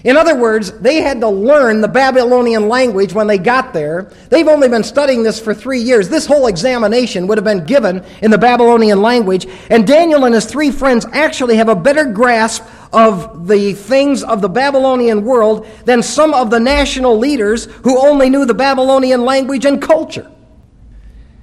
In 0.03 0.17
other 0.17 0.35
words, 0.35 0.73
they 0.73 1.03
had 1.03 1.21
to 1.21 1.29
learn 1.29 1.81
the 1.81 1.89
Babylonian 1.89 2.69
language 2.69 3.13
when 3.13 3.27
they 3.27 3.37
got 3.37 3.73
there. 3.73 4.11
They've 4.31 4.49
only 4.49 4.69
been 4.69 4.83
studying 4.83 5.23
this 5.23 5.39
for 5.39 5.53
three 5.53 5.81
years. 5.81 6.09
This 6.09 6.27
whole 6.27 6.47
examination 6.47 7.27
would 7.27 7.37
have 7.37 7.45
been 7.45 7.67
given 7.67 8.05
in 8.23 8.31
the 8.31 8.39
Babylonian 8.39 9.03
language. 9.03 9.47
And 9.69 9.87
Daniel 9.87 10.25
and 10.25 10.35
his 10.35 10.47
three 10.47 10.71
friends 10.71 11.05
actually 11.13 11.57
have 11.57 11.69
a 11.69 11.77
better 11.77 12.07
grasp 12.07 12.65
of 12.93 13.47
the 13.47 13.75
things 13.75 14.23
of 14.23 14.41
the 14.41 14.49
Babylonian 14.49 15.25
world 15.25 15.67
than 15.85 16.03
some 16.03 16.33
of 16.33 16.51
the 16.51 16.61
national 16.61 17.19
leaders 17.19 17.67
who 17.67 17.99
only 17.99 18.31
knew 18.31 18.47
the 18.47 18.55
Babylonian 18.55 19.25
language 19.25 19.65
and 19.67 19.83
culture. 19.83 20.31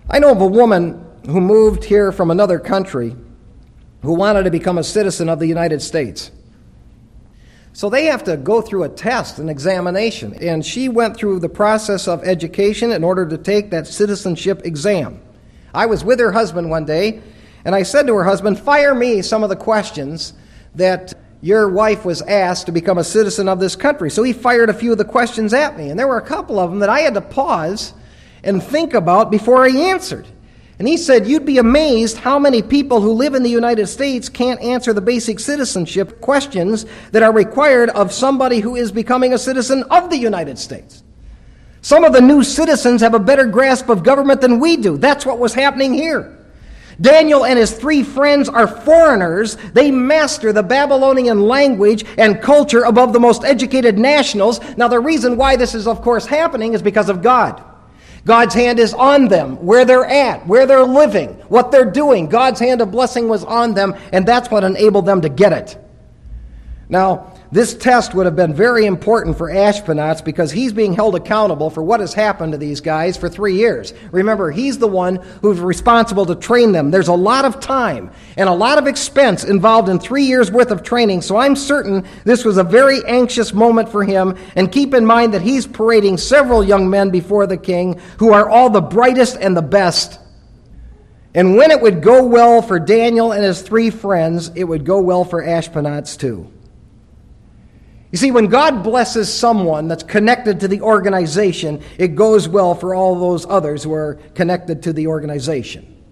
I 0.10 0.20
know 0.20 0.32
of 0.32 0.42
a 0.42 0.48
woman 0.48 1.06
who 1.26 1.42
moved 1.42 1.84
here 1.84 2.12
from 2.12 2.32
another 2.32 2.60
country 2.60 3.16
who 4.02 4.14
wanted 4.14 4.44
to 4.44 4.52
become 4.52 4.78
a 4.78 4.84
citizen 4.84 5.30
of 5.30 5.40
the 5.40 5.48
United 5.48 5.82
States. 5.82 6.32
So 7.78 7.92
they 7.92 8.06
have 8.06 8.24
to 8.24 8.38
go 8.38 8.64
through 8.64 8.86
a 8.86 8.90
test, 8.90 9.38
an 9.38 9.50
examination. 9.50 10.34
And 10.42 10.66
she 10.66 10.90
went 10.90 11.16
through 11.16 11.42
the 11.42 11.48
process 11.48 12.08
of 12.08 12.24
education 12.24 12.92
in 12.92 13.04
order 13.04 13.24
to 13.28 13.38
take 13.38 13.70
that 13.70 13.86
citizenship 13.86 14.66
exam. 14.66 15.22
I 15.76 15.86
was 15.86 16.04
with 16.04 16.20
her 16.20 16.32
husband 16.32 16.72
one 16.72 16.86
day, 16.86 17.22
and 17.66 17.76
I 17.76 17.84
said 17.84 18.08
to 18.08 18.16
her 18.16 18.24
husband, 18.24 18.58
Fire 18.58 18.96
me 18.96 19.22
some 19.22 19.44
of 19.44 19.50
the 19.50 19.56
questions 19.56 20.34
that 20.74 21.14
your 21.42 21.70
wife 21.70 22.04
was 22.04 22.24
asked 22.24 22.66
to 22.66 22.72
become 22.72 22.98
a 22.98 23.04
citizen 23.04 23.48
of 23.48 23.60
this 23.60 23.76
country. 23.76 24.10
So 24.10 24.24
he 24.24 24.34
fired 24.34 24.72
a 24.72 24.74
few 24.74 24.94
of 24.94 24.98
the 24.98 25.06
questions 25.06 25.54
at 25.54 25.78
me, 25.78 25.92
and 25.92 26.00
there 26.00 26.08
were 26.08 26.18
a 26.18 26.26
couple 26.26 26.58
of 26.58 26.72
them 26.72 26.80
that 26.80 26.90
I 26.90 27.02
had 27.02 27.14
to 27.14 27.22
pause 27.22 27.94
and 28.44 28.64
think 28.64 28.96
about 28.96 29.30
before 29.30 29.64
I 29.64 29.70
answered. 29.70 30.26
And 30.80 30.88
he 30.88 30.98
said, 30.98 31.28
You'd 31.28 31.46
be 31.46 31.58
amazed 31.58 32.18
how 32.18 32.38
many 32.38 32.62
people 32.62 33.02
who 33.02 33.14
live 33.14 33.34
in 33.34 33.44
the 33.44 33.50
United 33.50 33.88
States 33.88 34.30
can't 34.30 34.62
answer 34.62 34.94
the 34.94 35.02
basic 35.02 35.40
citizenship 35.40 36.22
questions 36.22 36.86
that 37.12 37.24
are 37.24 37.32
required 37.32 37.90
of 37.92 38.12
somebody 38.12 38.60
who 38.60 38.76
is 38.76 38.92
becoming 38.92 39.34
a 39.34 39.40
citizen 39.40 39.84
of 39.90 40.10
the 40.10 40.18
United 40.18 40.60
States. 40.60 41.04
Some 41.82 42.04
of 42.04 42.14
the 42.14 42.22
new 42.22 42.44
citizens 42.44 43.02
have 43.02 43.14
a 43.14 43.20
better 43.20 43.46
grasp 43.46 43.90
of 43.90 44.04
government 44.04 44.42
than 44.42 44.60
we 44.60 44.78
do. 44.78 44.98
That's 44.98 45.26
what 45.26 45.40
was 45.40 45.54
happening 45.54 45.94
here. 45.94 46.34
Daniel 47.00 47.46
and 47.46 47.60
his 47.60 47.72
three 47.72 48.04
friends 48.04 48.50
are 48.50 48.68
foreigners. 48.68 49.56
They 49.74 49.92
master 49.92 50.52
the 50.52 50.64
Babylonian 50.64 51.42
language 51.42 52.06
and 52.18 52.42
culture 52.42 52.84
above 52.84 53.14
the 53.14 53.20
most 53.20 53.44
educated 53.44 53.98
nationals. 53.98 54.60
Now, 54.78 54.88
the 54.88 55.00
reason 55.00 55.38
why 55.38 55.56
this 55.56 55.76
is, 55.76 55.88
of 55.88 56.02
course, 56.02 56.26
happening 56.26 56.74
is 56.74 56.82
because 56.82 57.10
of 57.10 57.22
God. 57.22 57.64
God's 58.28 58.54
hand 58.54 58.78
is 58.78 58.94
on 58.94 59.30
them, 59.30 59.56
where 59.66 59.86
they're 59.86 60.06
at, 60.06 60.46
where 60.46 60.66
they're 60.66 60.84
living, 60.84 61.30
what 61.48 61.72
they're 61.72 61.90
doing. 61.90 62.28
God's 62.28 62.60
hand 62.60 62.82
of 62.82 62.92
blessing 62.92 63.30
was 63.30 63.46
on 63.46 63.74
them, 63.74 63.96
and 64.12 64.28
that's 64.28 64.52
what 64.52 64.66
enabled 64.66 65.06
them 65.06 65.22
to 65.22 65.30
get 65.30 65.54
it. 65.54 65.78
Now, 66.90 67.34
this 67.52 67.74
test 67.74 68.14
would 68.14 68.26
have 68.26 68.36
been 68.36 68.54
very 68.54 68.86
important 68.86 69.38
for 69.38 69.50
Ashpenaz 69.50 70.24
because 70.24 70.52
he's 70.52 70.74
being 70.74 70.94
held 70.94 71.16
accountable 71.16 71.70
for 71.70 71.82
what 71.82 72.02
has 72.02 72.14
happened 72.14 72.52
to 72.52 72.58
these 72.58 72.82
guys 72.82 73.16
for 73.16 73.30
three 73.30 73.56
years. 73.56 73.94
Remember, 74.12 74.52
he's 74.52 74.78
the 74.78 74.88
one 74.88 75.16
who's 75.42 75.60
responsible 75.60 76.26
to 76.26 76.36
train 76.36 76.74
them. 76.74 76.92
There's 76.92 77.08
a 77.08 77.14
lot 77.14 77.46
of 77.46 77.62
time 77.62 78.12
and 78.36 78.50
a 78.50 78.54
lot 78.54 78.78
of 78.78 78.88
expense 78.88 79.46
involved 79.46 79.88
in 79.88 79.98
three 79.98 80.24
years' 80.24 80.52
worth 80.52 80.72
of 80.72 80.84
training, 80.84 81.22
so 81.22 81.38
I'm 81.38 81.56
certain 81.56 82.06
this 82.26 82.44
was 82.44 82.58
a 82.58 82.64
very 82.64 83.04
anxious 83.06 83.54
moment 83.54 83.90
for 83.90 84.04
him. 84.04 84.38
And 84.56 84.72
keep 84.72 84.94
in 84.94 85.06
mind 85.06 85.34
that 85.34 85.42
he's 85.42 85.66
parading 85.66 86.18
several 86.18 86.64
young 86.64 86.90
men 86.90 87.12
before 87.12 87.48
the 87.48 87.58
king 87.58 88.00
who 88.20 88.34
are 88.34 88.50
all 88.50 88.70
the 88.70 88.82
brightest 88.82 89.38
and 89.40 89.56
the 89.56 89.62
best. 89.62 90.20
And 91.34 91.56
when 91.56 91.72
it 91.72 91.80
would 91.80 92.02
go 92.02 92.26
well 92.26 92.62
for 92.62 92.80
Daniel 92.80 93.32
and 93.32 93.44
his 93.44 93.62
three 93.62 93.90
friends, 93.90 94.52
it 94.56 94.64
would 94.66 94.86
go 94.86 95.00
well 95.00 95.24
for 95.24 95.44
Ashpenaz 95.44 96.18
too. 96.18 96.52
You 98.18 98.20
see, 98.20 98.32
when 98.32 98.48
God 98.48 98.82
blesses 98.82 99.32
someone 99.32 99.88
that's 99.88 100.02
connected 100.02 100.60
to 100.62 100.68
the 100.68 100.82
organization, 100.82 101.84
it 102.00 102.16
goes 102.16 102.50
well 102.50 102.74
for 102.74 102.96
all 102.96 103.14
those 103.14 103.46
others 103.46 103.84
who 103.84 103.94
are 103.94 104.16
connected 104.34 104.82
to 104.82 104.92
the 104.92 105.06
organization. 105.06 106.04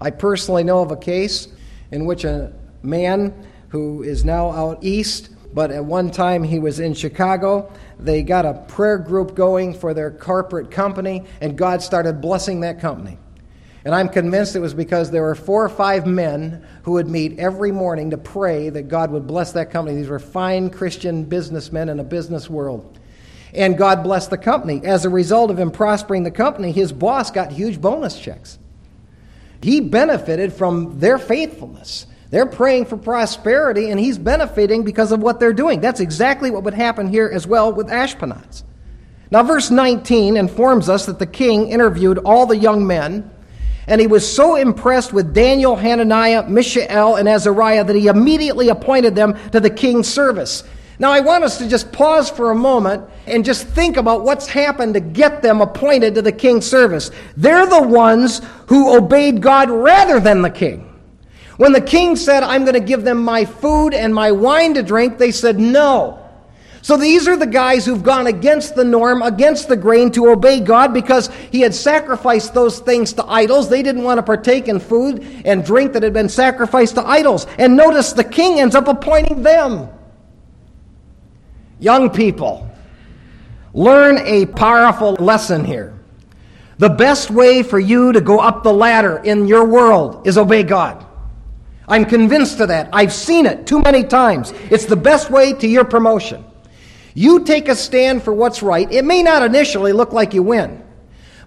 I 0.00 0.12
personally 0.12 0.64
know 0.64 0.80
of 0.80 0.92
a 0.92 0.96
case 0.96 1.48
in 1.90 2.06
which 2.06 2.24
a 2.24 2.54
man 2.82 3.34
who 3.68 4.02
is 4.02 4.24
now 4.24 4.50
out 4.50 4.78
east, 4.82 5.28
but 5.52 5.70
at 5.70 5.84
one 5.84 6.10
time 6.10 6.42
he 6.42 6.58
was 6.58 6.80
in 6.80 6.94
Chicago, 6.94 7.70
they 7.98 8.22
got 8.22 8.46
a 8.46 8.54
prayer 8.54 8.96
group 8.96 9.34
going 9.34 9.74
for 9.74 9.92
their 9.92 10.10
corporate 10.10 10.70
company, 10.70 11.26
and 11.42 11.54
God 11.54 11.82
started 11.82 12.22
blessing 12.22 12.60
that 12.60 12.80
company. 12.80 13.18
And 13.84 13.94
I'm 13.94 14.08
convinced 14.08 14.56
it 14.56 14.60
was 14.60 14.74
because 14.74 15.10
there 15.10 15.22
were 15.22 15.34
four 15.34 15.64
or 15.64 15.70
five 15.70 16.06
men 16.06 16.66
who 16.82 16.92
would 16.92 17.08
meet 17.08 17.38
every 17.38 17.72
morning 17.72 18.10
to 18.10 18.18
pray 18.18 18.68
that 18.68 18.88
God 18.88 19.10
would 19.10 19.26
bless 19.26 19.52
that 19.52 19.70
company. 19.70 19.96
These 19.96 20.08
were 20.08 20.18
fine 20.18 20.68
Christian 20.68 21.24
businessmen 21.24 21.88
in 21.88 21.98
a 21.98 22.04
business 22.04 22.50
world. 22.50 22.98
And 23.54 23.78
God 23.78 24.02
blessed 24.02 24.30
the 24.30 24.38
company. 24.38 24.82
As 24.84 25.04
a 25.04 25.10
result 25.10 25.50
of 25.50 25.58
him 25.58 25.70
prospering 25.70 26.24
the 26.24 26.30
company, 26.30 26.72
his 26.72 26.92
boss 26.92 27.30
got 27.30 27.52
huge 27.52 27.80
bonus 27.80 28.18
checks. 28.18 28.58
He 29.62 29.80
benefited 29.80 30.52
from 30.52 31.00
their 31.00 31.18
faithfulness. 31.18 32.06
They're 32.30 32.46
praying 32.46 32.84
for 32.86 32.96
prosperity, 32.96 33.90
and 33.90 33.98
he's 33.98 34.18
benefiting 34.18 34.84
because 34.84 35.10
of 35.10 35.20
what 35.20 35.40
they're 35.40 35.52
doing. 35.52 35.80
That's 35.80 36.00
exactly 36.00 36.50
what 36.50 36.62
would 36.62 36.74
happen 36.74 37.08
here 37.08 37.28
as 37.32 37.46
well 37.46 37.72
with 37.72 37.88
Ashpenaz. 37.88 38.62
Now, 39.32 39.42
verse 39.42 39.70
19 39.70 40.36
informs 40.36 40.88
us 40.88 41.06
that 41.06 41.18
the 41.18 41.26
king 41.26 41.68
interviewed 41.68 42.18
all 42.18 42.46
the 42.46 42.56
young 42.56 42.86
men 42.86 43.30
and 43.90 44.00
he 44.00 44.06
was 44.06 44.26
so 44.26 44.54
impressed 44.54 45.12
with 45.12 45.34
Daniel, 45.34 45.74
Hananiah, 45.74 46.48
Mishael, 46.48 47.16
and 47.16 47.28
Azariah 47.28 47.82
that 47.82 47.96
he 47.96 48.06
immediately 48.06 48.68
appointed 48.68 49.16
them 49.16 49.36
to 49.50 49.58
the 49.58 49.68
king's 49.68 50.06
service. 50.06 50.62
Now, 51.00 51.10
I 51.10 51.18
want 51.18 51.42
us 51.42 51.58
to 51.58 51.68
just 51.68 51.90
pause 51.90 52.30
for 52.30 52.52
a 52.52 52.54
moment 52.54 53.02
and 53.26 53.44
just 53.44 53.66
think 53.66 53.96
about 53.96 54.22
what's 54.22 54.46
happened 54.46 54.94
to 54.94 55.00
get 55.00 55.42
them 55.42 55.60
appointed 55.60 56.14
to 56.14 56.22
the 56.22 56.30
king's 56.30 56.66
service. 56.66 57.10
They're 57.36 57.66
the 57.66 57.82
ones 57.82 58.42
who 58.68 58.96
obeyed 58.96 59.42
God 59.42 59.70
rather 59.70 60.20
than 60.20 60.42
the 60.42 60.50
king. 60.50 60.86
When 61.56 61.72
the 61.72 61.80
king 61.80 62.14
said, 62.14 62.44
I'm 62.44 62.62
going 62.62 62.74
to 62.74 62.80
give 62.80 63.02
them 63.02 63.24
my 63.24 63.44
food 63.44 63.92
and 63.92 64.14
my 64.14 64.30
wine 64.30 64.74
to 64.74 64.84
drink, 64.84 65.18
they 65.18 65.32
said 65.32 65.58
no. 65.58 66.19
So 66.82 66.96
these 66.96 67.28
are 67.28 67.36
the 67.36 67.46
guys 67.46 67.84
who've 67.84 68.02
gone 68.02 68.26
against 68.26 68.74
the 68.74 68.84
norm, 68.84 69.22
against 69.22 69.68
the 69.68 69.76
grain 69.76 70.10
to 70.12 70.30
obey 70.30 70.60
God 70.60 70.94
because 70.94 71.28
he 71.52 71.60
had 71.60 71.74
sacrificed 71.74 72.54
those 72.54 72.78
things 72.78 73.12
to 73.14 73.24
idols. 73.26 73.68
They 73.68 73.82
didn't 73.82 74.02
want 74.02 74.18
to 74.18 74.22
partake 74.22 74.66
in 74.66 74.80
food 74.80 75.22
and 75.44 75.64
drink 75.64 75.92
that 75.92 76.02
had 76.02 76.14
been 76.14 76.28
sacrificed 76.28 76.94
to 76.94 77.06
idols. 77.06 77.46
And 77.58 77.76
notice 77.76 78.12
the 78.12 78.24
king 78.24 78.60
ends 78.60 78.74
up 78.74 78.88
appointing 78.88 79.42
them. 79.42 79.88
Young 81.78 82.10
people, 82.10 82.70
learn 83.74 84.18
a 84.18 84.46
powerful 84.46 85.12
lesson 85.14 85.64
here. 85.64 85.94
The 86.78 86.88
best 86.88 87.30
way 87.30 87.62
for 87.62 87.78
you 87.78 88.12
to 88.12 88.22
go 88.22 88.38
up 88.38 88.62
the 88.62 88.72
ladder 88.72 89.18
in 89.18 89.46
your 89.46 89.66
world 89.66 90.26
is 90.26 90.38
obey 90.38 90.62
God. 90.62 91.04
I'm 91.86 92.06
convinced 92.06 92.58
of 92.60 92.68
that. 92.68 92.88
I've 92.92 93.12
seen 93.12 93.44
it 93.44 93.66
too 93.66 93.82
many 93.82 94.02
times. 94.04 94.52
It's 94.70 94.86
the 94.86 94.96
best 94.96 95.30
way 95.30 95.52
to 95.52 95.68
your 95.68 95.84
promotion. 95.84 96.44
You 97.14 97.44
take 97.44 97.68
a 97.68 97.74
stand 97.74 98.22
for 98.22 98.32
what's 98.32 98.62
right. 98.62 98.90
It 98.90 99.04
may 99.04 99.22
not 99.22 99.42
initially 99.42 99.92
look 99.92 100.12
like 100.12 100.32
you 100.34 100.42
win, 100.42 100.82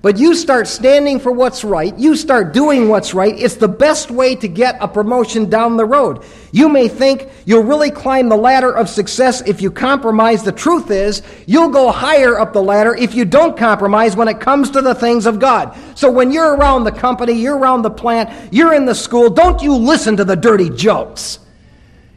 but 0.02 0.18
you 0.18 0.36
start 0.36 0.68
standing 0.68 1.22
for 1.22 1.32
what's 1.32 1.64
right. 1.64 1.98
You 1.98 2.18
start 2.18 2.54
doing 2.54 2.90
what's 2.90 3.14
right. 3.14 3.34
It's 3.38 3.56
the 3.56 3.70
best 3.70 4.12
way 4.12 4.36
to 4.36 4.50
get 4.50 4.76
a 4.82 4.88
promotion 4.90 5.50
down 5.50 5.78
the 5.78 5.86
road. 5.86 6.26
You 6.52 6.68
may 6.68 6.90
think 6.90 7.30
you'll 7.46 7.64
really 7.64 7.90
climb 7.90 8.28
the 8.28 8.36
ladder 8.36 8.76
of 8.76 8.90
success 8.90 9.42
if 9.48 9.62
you 9.62 9.72
compromise. 9.72 10.44
The 10.44 10.52
truth 10.52 10.92
is, 10.92 11.22
you'll 11.48 11.70
go 11.70 11.90
higher 11.90 12.38
up 12.38 12.52
the 12.52 12.62
ladder 12.62 12.94
if 12.94 13.16
you 13.16 13.24
don't 13.24 13.56
compromise 13.56 14.18
when 14.18 14.28
it 14.28 14.42
comes 14.42 14.70
to 14.72 14.82
the 14.82 14.94
things 14.94 15.26
of 15.26 15.40
God. 15.40 15.78
So 15.96 16.12
when 16.12 16.34
you're 16.34 16.58
around 16.58 16.84
the 16.84 16.92
company, 16.92 17.34
you're 17.34 17.58
around 17.58 17.84
the 17.84 17.90
plant, 17.90 18.54
you're 18.54 18.74
in 18.74 18.86
the 18.86 18.96
school, 18.96 19.30
don't 19.30 19.62
you 19.62 19.74
listen 19.74 20.18
to 20.18 20.26
the 20.26 20.36
dirty 20.36 20.70
jokes. 20.70 21.40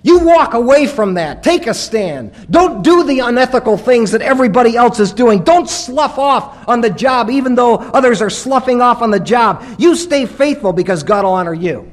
You 0.06 0.20
walk 0.20 0.54
away 0.54 0.86
from 0.86 1.14
that. 1.14 1.42
Take 1.42 1.66
a 1.66 1.74
stand. 1.74 2.30
Don't 2.48 2.84
do 2.84 3.02
the 3.02 3.18
unethical 3.18 3.76
things 3.76 4.12
that 4.12 4.22
everybody 4.22 4.76
else 4.76 5.00
is 5.00 5.12
doing. 5.12 5.42
Don't 5.42 5.68
slough 5.68 6.16
off 6.16 6.68
on 6.68 6.80
the 6.80 6.90
job, 6.90 7.28
even 7.28 7.56
though 7.56 7.74
others 7.74 8.22
are 8.22 8.30
sloughing 8.30 8.80
off 8.80 9.02
on 9.02 9.10
the 9.10 9.18
job. 9.18 9.66
You 9.80 9.96
stay 9.96 10.24
faithful 10.26 10.72
because 10.72 11.02
God 11.02 11.24
will 11.24 11.32
honor 11.32 11.52
you. 11.52 11.90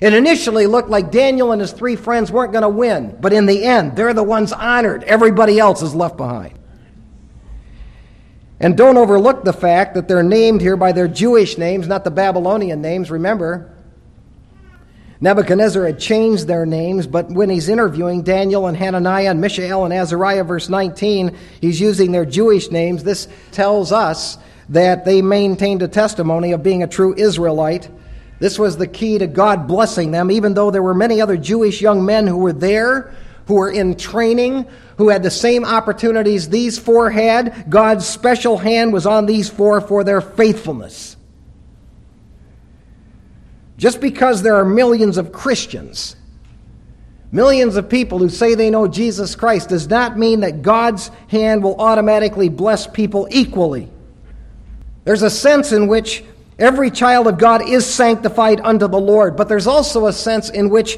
It 0.00 0.12
initially 0.12 0.66
looked 0.66 0.88
like 0.88 1.12
Daniel 1.12 1.52
and 1.52 1.60
his 1.60 1.70
three 1.70 1.94
friends 1.94 2.32
weren't 2.32 2.50
going 2.50 2.62
to 2.62 2.68
win, 2.68 3.16
but 3.20 3.32
in 3.32 3.46
the 3.46 3.62
end, 3.62 3.94
they're 3.94 4.12
the 4.12 4.24
ones 4.24 4.50
honored. 4.52 5.04
Everybody 5.04 5.60
else 5.60 5.82
is 5.82 5.94
left 5.94 6.16
behind. 6.16 6.58
And 8.58 8.76
don't 8.76 8.96
overlook 8.96 9.44
the 9.44 9.52
fact 9.52 9.94
that 9.94 10.08
they're 10.08 10.24
named 10.24 10.60
here 10.62 10.76
by 10.76 10.90
their 10.90 11.06
Jewish 11.06 11.58
names, 11.58 11.86
not 11.86 12.02
the 12.02 12.10
Babylonian 12.10 12.82
names. 12.82 13.08
Remember, 13.08 13.71
Nebuchadnezzar 15.22 15.86
had 15.86 16.00
changed 16.00 16.48
their 16.48 16.66
names, 16.66 17.06
but 17.06 17.30
when 17.30 17.48
he's 17.48 17.68
interviewing 17.68 18.24
Daniel 18.24 18.66
and 18.66 18.76
Hananiah 18.76 19.30
and 19.30 19.40
Mishael 19.40 19.84
and 19.84 19.94
Azariah, 19.94 20.42
verse 20.42 20.68
19, 20.68 21.36
he's 21.60 21.80
using 21.80 22.10
their 22.10 22.26
Jewish 22.26 22.72
names. 22.72 23.04
This 23.04 23.28
tells 23.52 23.92
us 23.92 24.36
that 24.70 25.04
they 25.04 25.22
maintained 25.22 25.80
a 25.82 25.86
testimony 25.86 26.50
of 26.50 26.64
being 26.64 26.82
a 26.82 26.88
true 26.88 27.14
Israelite. 27.16 27.88
This 28.40 28.58
was 28.58 28.76
the 28.76 28.88
key 28.88 29.18
to 29.18 29.28
God 29.28 29.68
blessing 29.68 30.10
them, 30.10 30.28
even 30.28 30.54
though 30.54 30.72
there 30.72 30.82
were 30.82 30.92
many 30.92 31.20
other 31.20 31.36
Jewish 31.36 31.80
young 31.80 32.04
men 32.04 32.26
who 32.26 32.38
were 32.38 32.52
there, 32.52 33.14
who 33.46 33.54
were 33.54 33.70
in 33.70 33.94
training, 33.94 34.66
who 34.96 35.08
had 35.08 35.22
the 35.22 35.30
same 35.30 35.64
opportunities 35.64 36.48
these 36.48 36.80
four 36.80 37.10
had. 37.10 37.70
God's 37.70 38.08
special 38.08 38.58
hand 38.58 38.92
was 38.92 39.06
on 39.06 39.26
these 39.26 39.48
four 39.48 39.80
for 39.80 40.02
their 40.02 40.20
faithfulness. 40.20 41.16
Just 43.82 44.00
because 44.00 44.42
there 44.42 44.54
are 44.54 44.64
millions 44.64 45.18
of 45.18 45.32
Christians, 45.32 46.14
millions 47.32 47.74
of 47.74 47.88
people 47.88 48.20
who 48.20 48.28
say 48.28 48.54
they 48.54 48.70
know 48.70 48.86
Jesus 48.86 49.34
Christ, 49.34 49.70
does 49.70 49.88
not 49.88 50.16
mean 50.16 50.38
that 50.42 50.62
God's 50.62 51.10
hand 51.26 51.64
will 51.64 51.74
automatically 51.80 52.48
bless 52.48 52.86
people 52.86 53.26
equally. 53.32 53.90
There's 55.02 55.22
a 55.22 55.30
sense 55.30 55.72
in 55.72 55.88
which 55.88 56.22
every 56.60 56.92
child 56.92 57.26
of 57.26 57.38
God 57.38 57.68
is 57.68 57.84
sanctified 57.84 58.60
unto 58.60 58.86
the 58.86 59.00
Lord, 59.00 59.36
but 59.36 59.48
there's 59.48 59.66
also 59.66 60.06
a 60.06 60.12
sense 60.12 60.48
in 60.48 60.70
which 60.70 60.96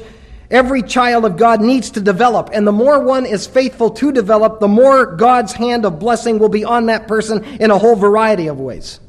every 0.51 0.83
child 0.83 1.25
of 1.25 1.37
God 1.37 1.61
needs 1.61 1.89
to 1.89 2.01
develop. 2.01 2.51
And 2.53 2.67
the 2.67 2.71
more 2.71 2.99
one 2.99 3.25
is 3.25 3.47
faithful 3.47 3.89
to 3.89 4.11
develop, 4.11 4.59
the 4.59 4.67
more 4.67 5.07
God's 5.07 5.53
hand 5.53 5.85
of 5.85 5.97
blessing 5.97 6.37
will 6.37 6.49
be 6.49 6.63
on 6.63 6.85
that 6.85 7.07
person 7.07 7.43
in 7.59 7.71
a 7.71 7.79
whole 7.79 7.95
variety 7.95 8.45
of 8.45 8.59
ways. 8.59 8.99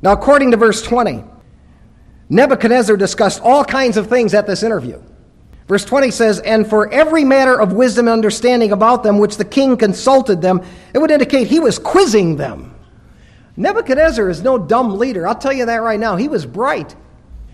Now, 0.00 0.12
according 0.12 0.52
to 0.52 0.56
verse 0.56 0.80
20, 0.80 1.24
Nebuchadnezzar 2.32 2.96
discussed 2.96 3.42
all 3.42 3.62
kinds 3.62 3.98
of 3.98 4.08
things 4.08 4.32
at 4.32 4.46
this 4.46 4.62
interview. 4.62 5.02
Verse 5.68 5.84
20 5.84 6.10
says, 6.10 6.40
And 6.40 6.66
for 6.66 6.90
every 6.90 7.24
matter 7.24 7.60
of 7.60 7.74
wisdom 7.74 8.08
and 8.08 8.14
understanding 8.14 8.72
about 8.72 9.02
them 9.02 9.18
which 9.18 9.36
the 9.36 9.44
king 9.44 9.76
consulted 9.76 10.40
them, 10.40 10.62
it 10.94 10.98
would 10.98 11.10
indicate 11.10 11.46
he 11.46 11.60
was 11.60 11.78
quizzing 11.78 12.36
them. 12.36 12.74
Nebuchadnezzar 13.58 14.30
is 14.30 14.40
no 14.40 14.56
dumb 14.56 14.98
leader. 14.98 15.26
I'll 15.26 15.34
tell 15.34 15.52
you 15.52 15.66
that 15.66 15.82
right 15.82 16.00
now. 16.00 16.16
He 16.16 16.26
was 16.26 16.46
bright. 16.46 16.96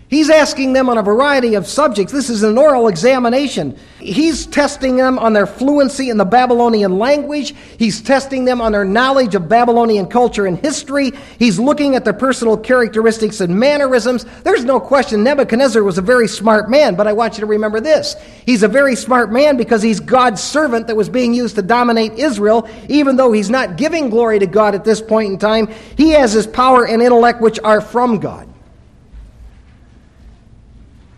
He's 0.09 0.31
asking 0.31 0.73
them 0.73 0.89
on 0.89 0.97
a 0.97 1.03
variety 1.03 1.53
of 1.53 1.67
subjects. 1.67 2.11
This 2.11 2.31
is 2.31 2.41
an 2.41 2.57
oral 2.57 2.87
examination. 2.87 3.77
He's 3.99 4.47
testing 4.47 4.95
them 4.95 5.19
on 5.19 5.33
their 5.33 5.45
fluency 5.45 6.09
in 6.09 6.17
the 6.17 6.25
Babylonian 6.25 6.97
language. 6.97 7.53
He's 7.77 8.01
testing 8.01 8.43
them 8.43 8.59
on 8.59 8.71
their 8.71 8.85
knowledge 8.85 9.35
of 9.35 9.47
Babylonian 9.47 10.07
culture 10.07 10.47
and 10.47 10.57
history. 10.57 11.11
He's 11.37 11.59
looking 11.59 11.93
at 11.95 12.05
their 12.05 12.13
personal 12.13 12.57
characteristics 12.57 13.39
and 13.39 13.59
mannerisms. 13.59 14.25
There's 14.41 14.65
no 14.65 14.79
question 14.79 15.23
Nebuchadnezzar 15.23 15.83
was 15.83 15.99
a 15.99 16.01
very 16.01 16.27
smart 16.27 16.71
man, 16.71 16.95
but 16.95 17.05
I 17.05 17.13
want 17.13 17.35
you 17.35 17.41
to 17.41 17.45
remember 17.45 17.79
this. 17.79 18.15
He's 18.47 18.63
a 18.63 18.67
very 18.67 18.95
smart 18.95 19.31
man 19.31 19.57
because 19.57 19.83
he's 19.83 19.99
God's 19.99 20.41
servant 20.41 20.87
that 20.87 20.95
was 20.95 21.07
being 21.07 21.35
used 21.35 21.53
to 21.57 21.61
dominate 21.61 22.13
Israel. 22.13 22.67
Even 22.87 23.15
though 23.15 23.31
he's 23.31 23.51
not 23.51 23.77
giving 23.77 24.09
glory 24.09 24.39
to 24.39 24.47
God 24.47 24.73
at 24.73 24.83
this 24.83 25.01
point 25.01 25.33
in 25.33 25.37
time, 25.37 25.67
he 25.97 26.09
has 26.11 26.33
his 26.33 26.47
power 26.47 26.87
and 26.87 26.99
intellect 27.03 27.41
which 27.41 27.59
are 27.63 27.79
from 27.79 28.17
God. 28.17 28.47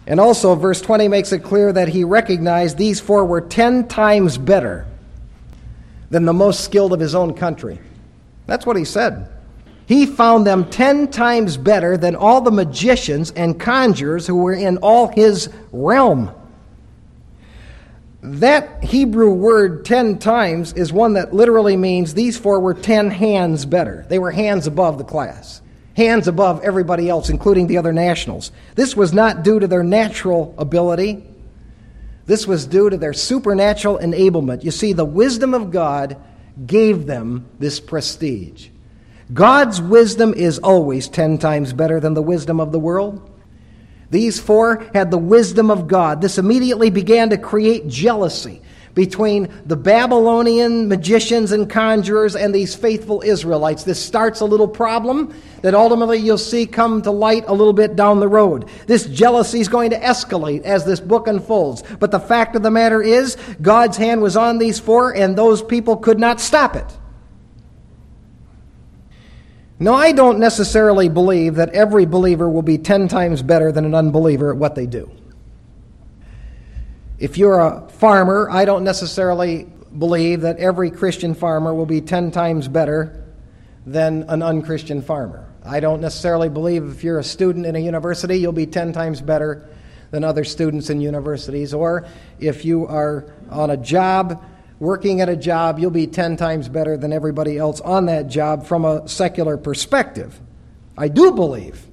And 0.07 0.19
also, 0.19 0.55
verse 0.55 0.81
20 0.81 1.07
makes 1.07 1.31
it 1.31 1.39
clear 1.39 1.71
that 1.71 1.87
he 1.87 2.03
recognized 2.03 2.77
these 2.77 2.99
four 2.99 3.25
were 3.25 3.41
10 3.41 3.87
times 3.87 4.37
better 4.37 4.87
than 6.09 6.25
the 6.25 6.33
most 6.33 6.63
skilled 6.63 6.93
of 6.93 6.99
his 6.99 7.15
own 7.15 7.33
country. 7.33 7.79
That's 8.47 8.65
what 8.65 8.77
he 8.77 8.85
said. 8.85 9.29
He 9.85 10.05
found 10.05 10.47
them 10.47 10.69
10 10.69 11.09
times 11.09 11.57
better 11.57 11.97
than 11.97 12.15
all 12.15 12.41
the 12.41 12.51
magicians 12.51 13.31
and 13.31 13.59
conjurers 13.59 14.25
who 14.25 14.35
were 14.35 14.53
in 14.53 14.77
all 14.77 15.07
his 15.07 15.49
realm. 15.71 16.31
That 18.23 18.83
Hebrew 18.83 19.31
word 19.31 19.85
10 19.85 20.19
times 20.19 20.73
is 20.73 20.93
one 20.93 21.13
that 21.13 21.33
literally 21.33 21.75
means 21.75 22.13
these 22.13 22.37
four 22.37 22.59
were 22.59 22.73
10 22.73 23.09
hands 23.11 23.65
better. 23.65 24.05
They 24.09 24.19
were 24.19 24.31
hands 24.31 24.67
above 24.67 24.97
the 24.97 25.03
class 25.03 25.60
hands 25.95 26.27
above 26.27 26.63
everybody 26.63 27.09
else, 27.09 27.29
including 27.29 27.67
the 27.67 27.77
other 27.77 27.93
nationals. 27.93 28.51
This 28.75 28.95
was 28.95 29.13
not 29.13 29.43
due 29.43 29.59
to 29.59 29.67
their 29.67 29.83
natural 29.83 30.55
ability, 30.57 31.23
this 32.25 32.47
was 32.47 32.65
due 32.65 32.89
to 32.89 32.97
their 32.97 33.13
supernatural 33.13 33.97
enablement. 33.97 34.63
You 34.63 34.71
see, 34.71 34.93
the 34.93 35.03
wisdom 35.03 35.53
of 35.53 35.71
God 35.71 36.17
gave 36.65 37.05
them 37.05 37.49
this 37.59 37.79
prestige. 37.79 38.69
God's 39.33 39.81
wisdom 39.81 40.33
is 40.33 40.59
always 40.59 41.07
ten 41.07 41.37
times 41.37 41.73
better 41.73 41.99
than 41.99 42.13
the 42.13 42.21
wisdom 42.21 42.59
of 42.59 42.71
the 42.71 42.79
world. 42.79 43.29
These 44.09 44.39
four 44.39 44.85
had 44.93 45.09
the 45.09 45.17
wisdom 45.17 45.71
of 45.71 45.87
God. 45.87 46.21
This 46.21 46.37
immediately 46.37 46.89
began 46.89 47.29
to 47.29 47.37
create 47.37 47.87
jealousy 47.87 48.61
between 48.93 49.47
the 49.65 49.75
Babylonian 49.75 50.87
magicians 50.87 51.51
and 51.51 51.69
conjurers 51.69 52.35
and 52.35 52.53
these 52.53 52.75
faithful 52.75 53.21
Israelites. 53.21 53.83
This 53.83 54.03
starts 54.03 54.41
a 54.41 54.45
little 54.45 54.67
problem 54.67 55.33
that 55.61 55.73
ultimately 55.73 56.17
you'll 56.17 56.37
see 56.37 56.65
come 56.65 57.01
to 57.03 57.11
light 57.11 57.45
a 57.47 57.53
little 57.53 57.73
bit 57.73 57.95
down 57.95 58.19
the 58.19 58.27
road. 58.27 58.69
This 58.87 59.05
jealousy 59.05 59.59
is 59.59 59.67
going 59.67 59.91
to 59.91 59.99
escalate 59.99 60.63
as 60.63 60.85
this 60.85 60.99
book 60.99 61.27
unfolds. 61.27 61.83
But 61.99 62.11
the 62.11 62.19
fact 62.19 62.55
of 62.55 62.63
the 62.63 62.71
matter 62.71 63.01
is, 63.01 63.37
God's 63.61 63.97
hand 63.97 64.21
was 64.21 64.35
on 64.35 64.57
these 64.57 64.79
four, 64.79 65.15
and 65.15 65.37
those 65.37 65.61
people 65.61 65.97
could 65.97 66.19
not 66.19 66.39
stop 66.39 66.75
it. 66.75 66.97
Now, 69.79 69.95
I 69.95 70.11
don't 70.11 70.37
necessarily 70.37 71.09
believe 71.09 71.55
that 71.55 71.69
every 71.69 72.05
believer 72.05 72.47
will 72.47 72.61
be 72.61 72.77
10 72.77 73.07
times 73.07 73.41
better 73.41 73.71
than 73.71 73.83
an 73.83 73.95
unbeliever 73.95 74.51
at 74.51 74.57
what 74.57 74.75
they 74.75 74.85
do. 74.85 75.09
If 77.21 77.37
you're 77.37 77.59
a 77.59 77.87
farmer, 77.87 78.49
I 78.49 78.65
don't 78.65 78.83
necessarily 78.83 79.67
believe 79.95 80.41
that 80.41 80.57
every 80.57 80.89
Christian 80.89 81.35
farmer 81.35 81.71
will 81.71 81.85
be 81.85 82.01
10 82.01 82.31
times 82.31 82.67
better 82.67 83.23
than 83.85 84.23
an 84.27 84.41
unchristian 84.41 85.03
farmer. 85.03 85.47
I 85.63 85.81
don't 85.81 86.01
necessarily 86.01 86.49
believe 86.49 86.83
if 86.89 87.03
you're 87.03 87.19
a 87.19 87.23
student 87.23 87.67
in 87.67 87.75
a 87.75 87.79
university, 87.79 88.37
you'll 88.37 88.53
be 88.53 88.65
10 88.65 88.91
times 88.91 89.21
better 89.21 89.69
than 90.09 90.23
other 90.23 90.43
students 90.43 90.89
in 90.89 90.99
universities. 90.99 91.75
Or 91.75 92.07
if 92.39 92.65
you 92.65 92.87
are 92.87 93.31
on 93.51 93.69
a 93.69 93.77
job, 93.77 94.43
working 94.79 95.21
at 95.21 95.29
a 95.29 95.35
job, 95.35 95.77
you'll 95.77 95.91
be 95.91 96.07
10 96.07 96.37
times 96.37 96.69
better 96.69 96.97
than 96.97 97.13
everybody 97.13 97.55
else 97.55 97.81
on 97.81 98.07
that 98.07 98.29
job 98.29 98.65
from 98.65 98.83
a 98.83 99.07
secular 99.07 99.57
perspective. 99.57 100.41
I 100.97 101.07
do 101.07 101.31
believe 101.33 101.85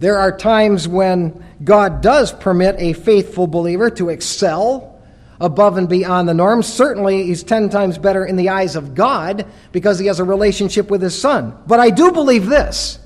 there 0.00 0.18
are 0.18 0.36
times 0.36 0.86
when 0.86 1.44
God 1.62 2.00
does 2.00 2.32
permit 2.32 2.76
a 2.78 2.92
faithful 2.92 3.46
believer 3.46 3.90
to 3.90 4.10
excel 4.10 5.00
above 5.40 5.76
and 5.76 5.88
beyond 5.88 6.28
the 6.28 6.34
norm. 6.34 6.62
Certainly, 6.62 7.24
he's 7.24 7.42
10 7.42 7.68
times 7.68 7.98
better 7.98 8.24
in 8.24 8.36
the 8.36 8.48
eyes 8.48 8.76
of 8.76 8.94
God 8.94 9.46
because 9.72 9.98
he 9.98 10.06
has 10.06 10.20
a 10.20 10.24
relationship 10.24 10.90
with 10.90 11.02
his 11.02 11.20
son. 11.20 11.56
But 11.66 11.80
I 11.80 11.90
do 11.90 12.12
believe 12.12 12.46
this 12.46 12.98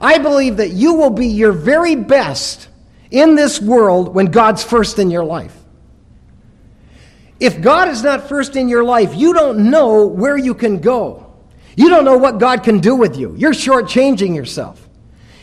I 0.00 0.18
believe 0.18 0.56
that 0.56 0.70
you 0.70 0.94
will 0.94 1.10
be 1.10 1.28
your 1.28 1.52
very 1.52 1.94
best 1.94 2.68
in 3.10 3.34
this 3.34 3.60
world 3.60 4.14
when 4.14 4.26
God's 4.26 4.64
first 4.64 4.98
in 4.98 5.10
your 5.10 5.24
life. 5.24 5.56
If 7.38 7.60
God 7.60 7.88
is 7.88 8.02
not 8.02 8.28
first 8.28 8.56
in 8.56 8.68
your 8.68 8.84
life, 8.84 9.14
you 9.14 9.32
don't 9.32 9.70
know 9.70 10.06
where 10.06 10.36
you 10.36 10.54
can 10.54 10.80
go. 10.80 11.32
You 11.76 11.88
don't 11.88 12.04
know 12.04 12.18
what 12.18 12.38
God 12.38 12.62
can 12.62 12.80
do 12.80 12.94
with 12.94 13.16
you. 13.16 13.34
You're 13.36 13.52
shortchanging 13.52 14.36
yourself. 14.36 14.88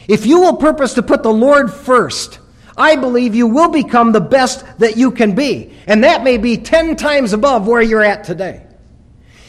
If 0.10 0.26
you 0.26 0.42
will 0.42 0.56
purpose 0.56 0.96
to 0.96 1.04
put 1.04 1.22
the 1.22 1.32
Lord 1.32 1.72
first, 1.72 2.40
I 2.76 2.96
believe 2.96 3.36
you 3.36 3.46
will 3.46 3.70
become 3.70 4.12
the 4.12 4.20
best 4.20 4.66
that 4.80 4.98
you 4.98 5.12
can 5.12 5.36
be. 5.36 5.72
And 5.86 6.04
that 6.04 6.24
may 6.24 6.40
be 6.40 6.58
10 6.58 6.96
times 6.96 7.32
above 7.32 7.68
where 7.68 7.84
you're 7.84 8.04
at 8.04 8.24
today. 8.24 8.66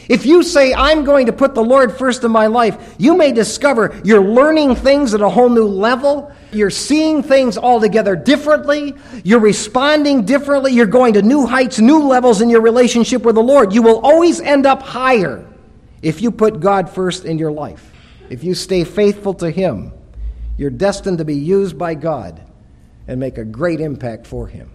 If 0.06 0.26
you 0.26 0.42
say, 0.42 0.74
I'm 0.74 1.04
going 1.04 1.26
to 1.26 1.32
put 1.32 1.54
the 1.54 1.64
Lord 1.64 1.96
first 1.96 2.24
in 2.24 2.30
my 2.30 2.48
life, 2.48 2.96
you 2.98 3.16
may 3.16 3.32
discover 3.32 3.98
you're 4.04 4.22
learning 4.22 4.74
things 4.74 5.14
at 5.14 5.22
a 5.22 5.30
whole 5.30 5.48
new 5.48 5.64
level. 5.64 6.30
You're 6.52 6.68
seeing 6.68 7.22
things 7.22 7.56
altogether 7.56 8.14
differently. 8.14 8.94
You're 9.24 9.40
responding 9.40 10.26
differently. 10.26 10.74
You're 10.74 10.84
going 10.84 11.14
to 11.14 11.22
new 11.22 11.46
heights, 11.46 11.78
new 11.78 12.02
levels 12.02 12.42
in 12.42 12.50
your 12.50 12.60
relationship 12.60 13.22
with 13.22 13.36
the 13.36 13.42
Lord. 13.42 13.72
You 13.72 13.80
will 13.80 14.00
always 14.00 14.42
end 14.42 14.66
up 14.66 14.82
higher 14.82 15.46
if 16.02 16.20
you 16.20 16.30
put 16.30 16.60
God 16.60 16.90
first 16.90 17.24
in 17.24 17.38
your 17.38 17.52
life. 17.52 17.94
If 18.28 18.44
you 18.44 18.54
stay 18.54 18.84
faithful 18.84 19.32
to 19.34 19.50
Him, 19.50 19.92
you're 20.60 20.68
destined 20.68 21.16
to 21.16 21.24
be 21.24 21.36
used 21.36 21.78
by 21.78 21.94
God 21.94 22.38
and 23.08 23.18
make 23.18 23.38
a 23.38 23.44
great 23.46 23.80
impact 23.80 24.26
for 24.26 24.46
Him. 24.46 24.70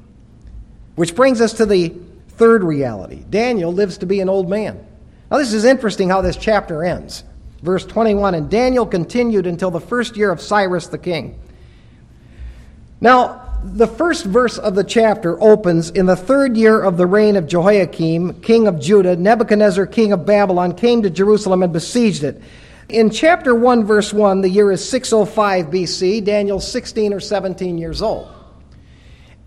Which 0.96 1.14
brings 1.14 1.42
us 1.42 1.54
to 1.54 1.66
the 1.68 1.94
third 2.30 2.64
reality 2.64 3.24
Daniel 3.30 3.72
lives 3.72 4.00
to 4.00 4.08
be 4.08 4.20
an 4.20 4.28
old 4.28 4.50
man. 4.50 4.84
Now, 5.30 5.38
this 5.38 5.54
is 5.54 5.64
interesting 5.64 6.10
how 6.10 6.22
this 6.22 6.38
chapter 6.38 6.84
ends. 6.84 7.24
Verse 7.62 7.86
21 7.86 8.34
And 8.34 8.50
Daniel 8.50 8.88
continued 8.88 9.46
until 9.46 9.70
the 9.70 9.80
first 9.80 10.18
year 10.18 10.32
of 10.32 10.42
Cyrus 10.42 10.88
the 10.88 10.98
king. 10.98 11.40
Now, 13.00 13.60
the 13.64 13.86
first 13.86 14.26
verse 14.26 14.58
of 14.58 14.74
the 14.74 14.84
chapter 14.84 15.40
opens 15.40 15.92
in 15.92 16.08
the 16.08 16.16
third 16.16 16.58
year 16.58 16.82
of 16.82 16.98
the 16.98 17.06
reign 17.06 17.36
of 17.36 17.46
Jehoiakim, 17.46 18.42
king 18.42 18.68
of 18.68 18.80
Judah. 18.80 19.16
Nebuchadnezzar, 19.16 19.86
king 19.86 20.14
of 20.14 20.26
Babylon, 20.26 20.74
came 20.74 21.04
to 21.04 21.12
Jerusalem 21.12 21.62
and 21.62 21.72
besieged 21.72 22.24
it. 22.24 22.42
In 22.90 23.10
chapter 23.10 23.56
1, 23.56 23.84
verse 23.86 24.14
1, 24.14 24.42
the 24.42 24.50
year 24.50 24.72
is 24.72 24.88
605 24.88 25.68
BC. 25.68 26.24
Daniel's 26.24 26.72
16 26.72 27.14
or 27.14 27.20
17 27.20 27.78
years 27.78 28.02
old. 28.02 28.32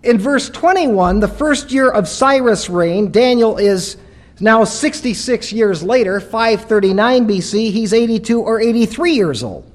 In 0.03 0.17
verse 0.17 0.49
21, 0.49 1.19
the 1.19 1.27
first 1.27 1.71
year 1.71 1.89
of 1.89 2.07
Cyrus' 2.07 2.69
reign, 2.69 3.11
Daniel 3.11 3.57
is 3.57 3.97
now, 4.41 4.63
66 4.63 5.51
years 5.51 5.83
later, 5.83 6.21
539 6.21 7.27
BC, 7.27 7.71
he's 7.71 7.91
82 7.91 8.41
or 8.41 8.61
83 8.61 9.11
years 9.11 9.43
old. 9.43 9.69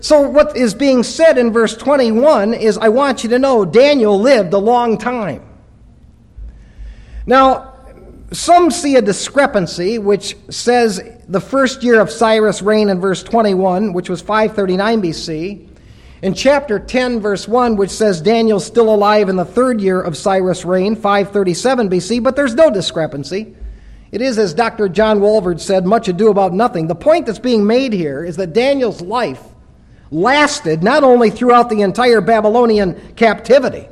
So, 0.00 0.28
what 0.28 0.56
is 0.56 0.74
being 0.74 1.02
said 1.02 1.38
in 1.38 1.52
verse 1.52 1.76
21 1.76 2.54
is 2.54 2.76
I 2.76 2.90
want 2.90 3.24
you 3.24 3.30
to 3.30 3.38
know 3.38 3.64
Daniel 3.64 4.20
lived 4.20 4.52
a 4.52 4.58
long 4.58 4.98
time. 4.98 5.42
Now, 7.26 7.74
some 8.30 8.70
see 8.70 8.96
a 8.96 9.02
discrepancy 9.02 9.98
which 9.98 10.36
says 10.50 11.00
the 11.28 11.40
first 11.40 11.82
year 11.82 12.00
of 12.00 12.10
Cyrus' 12.10 12.62
reign 12.62 12.88
in 12.88 13.00
verse 13.00 13.22
21, 13.22 13.92
which 13.92 14.08
was 14.08 14.22
539 14.22 15.02
BC, 15.02 15.68
in 16.22 16.34
chapter 16.34 16.78
10, 16.78 17.20
verse 17.20 17.46
1, 17.46 17.76
which 17.76 17.90
says 17.90 18.20
Daniel's 18.20 18.66
still 18.66 18.92
alive 18.92 19.28
in 19.28 19.36
the 19.36 19.44
third 19.44 19.80
year 19.80 20.00
of 20.00 20.16
Cyrus' 20.16 20.64
reign, 20.64 20.96
537 20.96 21.90
BC, 21.90 22.22
but 22.22 22.34
there's 22.34 22.54
no 22.54 22.70
discrepancy. 22.70 23.54
It 24.10 24.22
is, 24.22 24.38
as 24.38 24.54
Dr. 24.54 24.88
John 24.88 25.20
Walvoord 25.20 25.60
said, 25.60 25.84
much 25.84 26.08
ado 26.08 26.30
about 26.30 26.54
nothing. 26.54 26.86
The 26.86 26.94
point 26.94 27.26
that's 27.26 27.38
being 27.38 27.66
made 27.66 27.92
here 27.92 28.24
is 28.24 28.36
that 28.36 28.54
Daniel's 28.54 29.02
life 29.02 29.42
lasted 30.10 30.82
not 30.82 31.04
only 31.04 31.30
throughout 31.30 31.68
the 31.68 31.82
entire 31.82 32.22
Babylonian 32.22 33.14
captivity, 33.14 33.86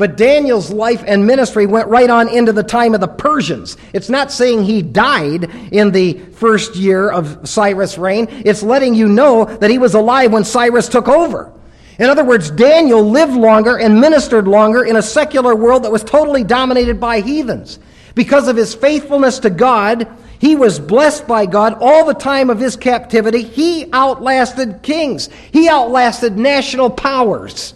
but 0.00 0.16
Daniel's 0.16 0.70
life 0.70 1.04
and 1.06 1.26
ministry 1.26 1.66
went 1.66 1.86
right 1.88 2.08
on 2.08 2.26
into 2.30 2.54
the 2.54 2.62
time 2.62 2.94
of 2.94 3.02
the 3.02 3.06
Persians. 3.06 3.76
It's 3.92 4.08
not 4.08 4.32
saying 4.32 4.64
he 4.64 4.80
died 4.80 5.50
in 5.72 5.90
the 5.92 6.14
first 6.14 6.74
year 6.74 7.10
of 7.10 7.46
Cyrus' 7.46 7.98
reign, 7.98 8.26
it's 8.46 8.62
letting 8.62 8.94
you 8.94 9.08
know 9.08 9.44
that 9.44 9.68
he 9.68 9.76
was 9.76 9.92
alive 9.92 10.32
when 10.32 10.42
Cyrus 10.42 10.88
took 10.88 11.06
over. 11.06 11.52
In 11.98 12.06
other 12.06 12.24
words, 12.24 12.50
Daniel 12.50 13.02
lived 13.02 13.34
longer 13.34 13.78
and 13.78 14.00
ministered 14.00 14.48
longer 14.48 14.84
in 14.84 14.96
a 14.96 15.02
secular 15.02 15.54
world 15.54 15.82
that 15.82 15.92
was 15.92 16.02
totally 16.02 16.44
dominated 16.44 16.98
by 16.98 17.20
heathens. 17.20 17.78
Because 18.14 18.48
of 18.48 18.56
his 18.56 18.74
faithfulness 18.74 19.40
to 19.40 19.50
God, 19.50 20.08
he 20.38 20.56
was 20.56 20.80
blessed 20.80 21.26
by 21.26 21.44
God 21.44 21.76
all 21.78 22.06
the 22.06 22.14
time 22.14 22.48
of 22.48 22.58
his 22.58 22.74
captivity. 22.74 23.42
He 23.42 23.92
outlasted 23.92 24.82
kings, 24.82 25.28
he 25.52 25.68
outlasted 25.68 26.38
national 26.38 26.88
powers 26.88 27.74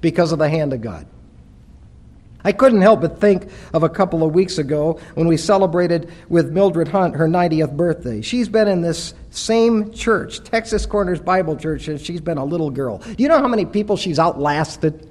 because 0.00 0.32
of 0.32 0.40
the 0.40 0.48
hand 0.48 0.72
of 0.72 0.80
God. 0.80 1.06
I 2.48 2.52
couldn't 2.52 2.80
help 2.80 3.02
but 3.02 3.20
think 3.20 3.50
of 3.74 3.82
a 3.82 3.90
couple 3.90 4.24
of 4.24 4.32
weeks 4.32 4.56
ago 4.56 4.98
when 5.16 5.28
we 5.28 5.36
celebrated 5.36 6.10
with 6.30 6.50
Mildred 6.50 6.88
Hunt 6.88 7.14
her 7.16 7.28
90th 7.28 7.76
birthday. 7.76 8.22
She's 8.22 8.48
been 8.48 8.68
in 8.68 8.80
this 8.80 9.12
same 9.28 9.92
church, 9.92 10.42
Texas 10.44 10.86
Corners 10.86 11.20
Bible 11.20 11.56
Church, 11.56 11.84
since 11.84 12.00
she's 12.00 12.22
been 12.22 12.38
a 12.38 12.44
little 12.46 12.70
girl. 12.70 13.00
Do 13.00 13.22
you 13.22 13.28
know 13.28 13.38
how 13.38 13.48
many 13.48 13.66
people 13.66 13.98
she's 13.98 14.18
outlasted? 14.18 15.06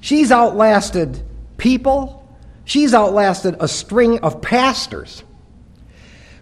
She's 0.00 0.32
outlasted 0.32 1.22
people, 1.58 2.26
She's 2.64 2.94
outlasted 2.94 3.56
a 3.60 3.68
string 3.68 4.20
of 4.20 4.40
pastors 4.40 5.22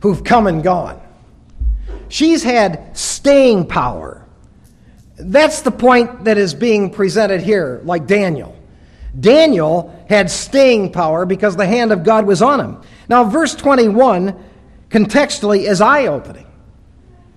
who've 0.02 0.22
come 0.22 0.46
and 0.46 0.62
gone. 0.62 1.00
She's 2.08 2.44
had 2.44 2.96
staying 2.96 3.66
power. 3.66 4.24
That's 5.16 5.62
the 5.62 5.72
point 5.72 6.24
that 6.26 6.38
is 6.38 6.54
being 6.54 6.90
presented 6.90 7.42
here, 7.42 7.80
like 7.84 8.06
Daniel. 8.06 8.55
Daniel 9.18 9.94
had 10.08 10.30
staying 10.30 10.92
power 10.92 11.26
because 11.26 11.56
the 11.56 11.66
hand 11.66 11.92
of 11.92 12.04
God 12.04 12.26
was 12.26 12.42
on 12.42 12.60
him. 12.60 12.82
Now, 13.08 13.24
verse 13.24 13.54
21 13.54 14.36
contextually 14.90 15.68
is 15.68 15.80
eye 15.80 16.06
opening 16.06 16.46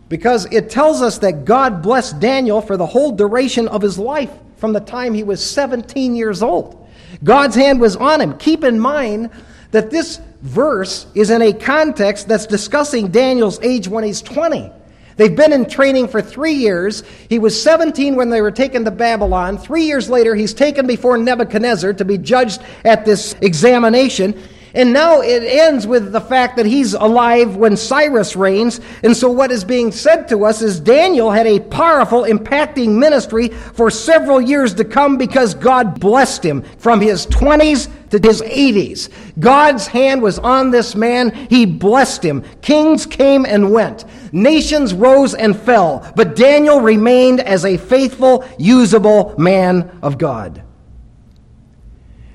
because 0.10 0.46
it 0.52 0.70
tells 0.70 1.02
us 1.02 1.20
that 1.20 1.46
God 1.46 1.82
blessed 1.82 2.20
Daniel 2.20 2.62
for 2.62 2.78
the 2.78 2.86
whole 2.86 3.12
duration 3.12 3.68
of 3.68 3.82
his 3.82 3.98
life 3.98 4.32
from 4.58 4.74
the 4.74 4.80
time 4.80 5.14
he 5.14 5.24
was 5.24 5.44
17 5.44 6.16
years 6.16 6.42
old. 6.42 6.88
God's 7.24 7.56
hand 7.56 7.80
was 7.80 7.96
on 7.96 8.20
him. 8.22 8.38
Keep 8.38 8.64
in 8.64 8.80
mind 8.80 9.30
that 9.72 9.90
this 9.90 10.20
verse 10.42 11.06
is 11.16 11.30
in 11.30 11.42
a 11.42 11.54
context 11.54 12.28
that's 12.28 12.46
discussing 12.46 13.10
Daniel's 13.10 13.60
age 13.62 13.88
when 13.88 14.04
he's 14.04 14.22
20. 14.22 14.72
They've 15.20 15.36
been 15.36 15.52
in 15.52 15.66
training 15.66 16.08
for 16.08 16.22
three 16.22 16.54
years. 16.54 17.04
He 17.28 17.40
was 17.40 17.62
17 17.62 18.16
when 18.16 18.30
they 18.30 18.40
were 18.40 18.52
taken 18.52 18.86
to 18.86 18.92
Babylon. 18.92 19.58
Three 19.58 19.84
years 19.84 20.10
later, 20.10 20.34
he's 20.34 20.54
taken 20.54 20.88
before 20.88 21.18
Nebuchadnezzar 21.18 21.92
to 21.96 22.06
be 22.06 22.18
judged 22.18 22.62
at 22.86 23.04
this 23.04 23.36
examination. 23.42 24.42
And 24.74 24.94
now 24.94 25.20
it 25.20 25.44
ends 25.44 25.86
with 25.86 26.14
the 26.14 26.22
fact 26.22 26.56
that 26.56 26.66
he's 26.66 26.94
alive 26.94 27.58
when 27.58 27.76
Cyrus 27.76 28.38
reigns. 28.38 28.80
And 29.04 29.18
so, 29.18 29.30
what 29.30 29.52
is 29.52 29.66
being 29.66 29.92
said 29.92 30.30
to 30.30 30.46
us 30.46 30.62
is 30.62 30.80
Daniel 30.80 31.32
had 31.32 31.48
a 31.48 31.60
powerful, 31.60 32.24
impacting 32.24 32.98
ministry 32.98 33.50
for 33.50 33.92
several 33.92 34.40
years 34.40 34.74
to 34.76 34.86
come 34.86 35.18
because 35.18 35.54
God 35.54 36.00
blessed 36.00 36.46
him 36.46 36.62
from 36.78 37.02
his 37.02 37.28
20s 37.28 37.92
to 38.12 38.20
his 38.20 38.42
80s. 38.42 39.10
God's 39.40 39.88
hand 39.88 40.22
was 40.22 40.40
on 40.40 40.72
this 40.72 40.96
man. 40.96 41.32
He 41.50 41.66
blessed 41.66 42.24
him. 42.24 42.44
Kings 42.62 43.06
came 43.06 43.46
and 43.46 43.72
went. 43.72 44.06
Nations 44.34 44.94
rose 44.94 45.34
and 45.34 45.58
fell. 45.58 46.12
But 46.16 46.36
Daniel 46.36 46.82
remained 46.82 47.40
as 47.40 47.66
a 47.66 47.78
faithful, 47.78 48.46
usable 48.58 49.36
man 49.38 50.00
of 50.02 50.18
God. 50.18 50.64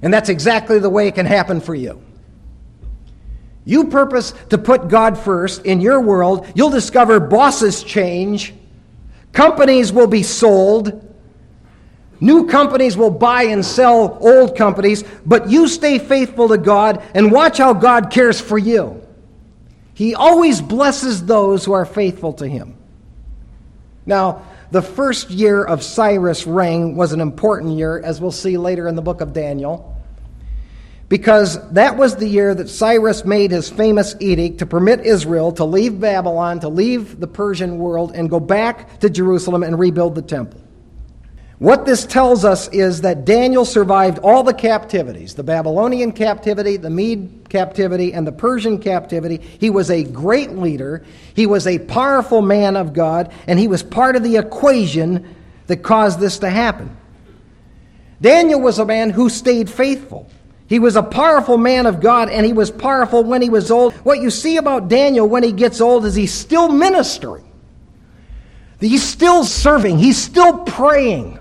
And 0.03 0.13
that's 0.13 0.29
exactly 0.29 0.79
the 0.79 0.91
way 0.91 1.09
it 1.09 1.15
can 1.15 1.27
happen 1.27 1.61
for 1.61 1.75
you. 1.75 2.03
You 3.65 3.87
purpose 3.87 4.35
to 4.51 4.59
put 4.59 4.89
God 4.89 5.19
first 5.19 5.65
in 5.65 5.81
your 5.81 6.01
world, 6.01 6.47
you'll 6.55 6.71
discover 6.71 7.19
bosses 7.19 7.83
change, 7.83 8.53
companies 9.33 9.93
will 9.93 10.07
be 10.07 10.23
sold, 10.23 11.14
new 12.21 12.47
companies 12.47 12.97
will 12.97 13.11
buy 13.11 13.45
and 13.45 13.65
sell 13.65 14.19
old 14.21 14.57
companies, 14.57 15.05
but 15.25 15.49
you 15.49 15.69
stay 15.69 15.99
faithful 15.99 16.49
to 16.49 16.59
God 16.59 17.03
and 17.15 17.31
watch 17.31 17.59
how 17.59 17.73
God 17.75 18.11
cares 18.11 18.41
for 18.41 18.59
you. 18.59 19.01
He 19.95 20.15
always 20.15 20.61
blesses 20.61 21.25
those 21.25 21.65
who 21.65 21.73
are 21.73 21.85
faithful 21.85 22.33
to 22.35 22.49
Him. 22.49 22.77
Now, 24.07 24.43
the 24.71 24.83
first 24.83 25.31
year 25.31 25.63
of 25.63 25.83
Cyrus' 25.83 26.47
reign 26.47 26.97
was 26.97 27.13
an 27.13 27.21
important 27.21 27.79
year, 27.79 28.01
as 28.01 28.21
we'll 28.21 28.33
see 28.33 28.57
later 28.57 28.89
in 28.89 28.97
the 28.97 29.03
book 29.03 29.21
of 29.21 29.33
Daniel 29.33 29.95
because 31.09 31.71
that 31.71 31.97
was 31.97 32.17
the 32.17 32.27
year 32.27 32.55
that 32.55 32.69
Cyrus 32.69 33.25
made 33.25 33.51
his 33.53 33.71
famous 33.71 34.17
edict 34.19 34.59
to 34.59 34.67
permit 34.67 35.07
Israel 35.07 35.53
to 35.53 35.65
leave 35.65 36.01
Babylon, 36.01 36.59
to 36.59 36.69
leave 36.69 37.21
the 37.21 37.29
Persian 37.29 37.79
world, 37.79 38.11
and 38.17 38.31
go 38.31 38.41
back 38.41 38.99
to 39.01 39.11
Jerusalem 39.11 39.63
and 39.63 39.79
rebuild 39.79 40.15
the 40.15 40.23
temple. 40.23 40.61
What 41.65 41.87
this 41.87 42.05
tells 42.05 42.45
us 42.45 42.69
is 42.69 43.01
that 43.01 43.25
Daniel 43.25 43.65
survived 43.65 44.19
all 44.19 44.43
the 44.43 44.53
captivities 44.53 45.33
the 45.35 45.43
Babylonian 45.43 46.13
captivity, 46.13 46.77
the 46.77 46.91
Mede 46.91 47.49
captivity, 47.49 48.13
and 48.13 48.27
the 48.27 48.33
Persian 48.33 48.79
captivity. 48.79 49.39
He 49.39 49.71
was 49.71 49.91
a 49.91 50.05
great 50.05 50.51
leader, 50.51 51.07
he 51.33 51.47
was 51.47 51.67
a 51.67 51.79
powerful 51.79 52.43
man 52.43 52.77
of 52.77 52.93
God, 52.93 53.33
and 53.47 53.59
he 53.59 53.67
was 53.67 53.83
part 53.83 54.15
of 54.15 54.23
the 54.23 54.37
equation 54.37 55.35
that 55.67 55.79
caused 55.79 56.21
this 56.21 56.41
to 56.41 56.51
happen. 56.51 56.95
Daniel 58.21 58.61
was 58.61 58.79
a 58.79 58.85
man 58.85 59.09
who 59.09 59.31
stayed 59.31 59.71
faithful. 59.71 60.29
He 60.67 60.79
was 60.79 60.97
a 60.97 61.03
powerful 61.03 61.57
man 61.57 61.87
of 61.87 61.99
God, 61.99 62.29
and 62.29 62.45
he 62.45 62.53
was 62.53 62.71
powerful 62.71 63.25
when 63.25 63.41
he 63.41 63.49
was 63.49 63.71
old. 63.71 63.95
What 64.05 64.21
you 64.21 64.29
see 64.29 64.59
about 64.59 64.89
Daniel 64.89 65.27
when 65.27 65.43
he 65.43 65.53
gets 65.53 65.81
old 65.81 66.05
is 66.05 66.15
he's 66.15 66.35
still 66.35 66.69
ministering, 66.69 67.51
he's 68.81 69.03
still 69.03 69.45
serving, 69.45 69.99
he's 69.99 70.23
still 70.23 70.59
praying. 70.59 71.39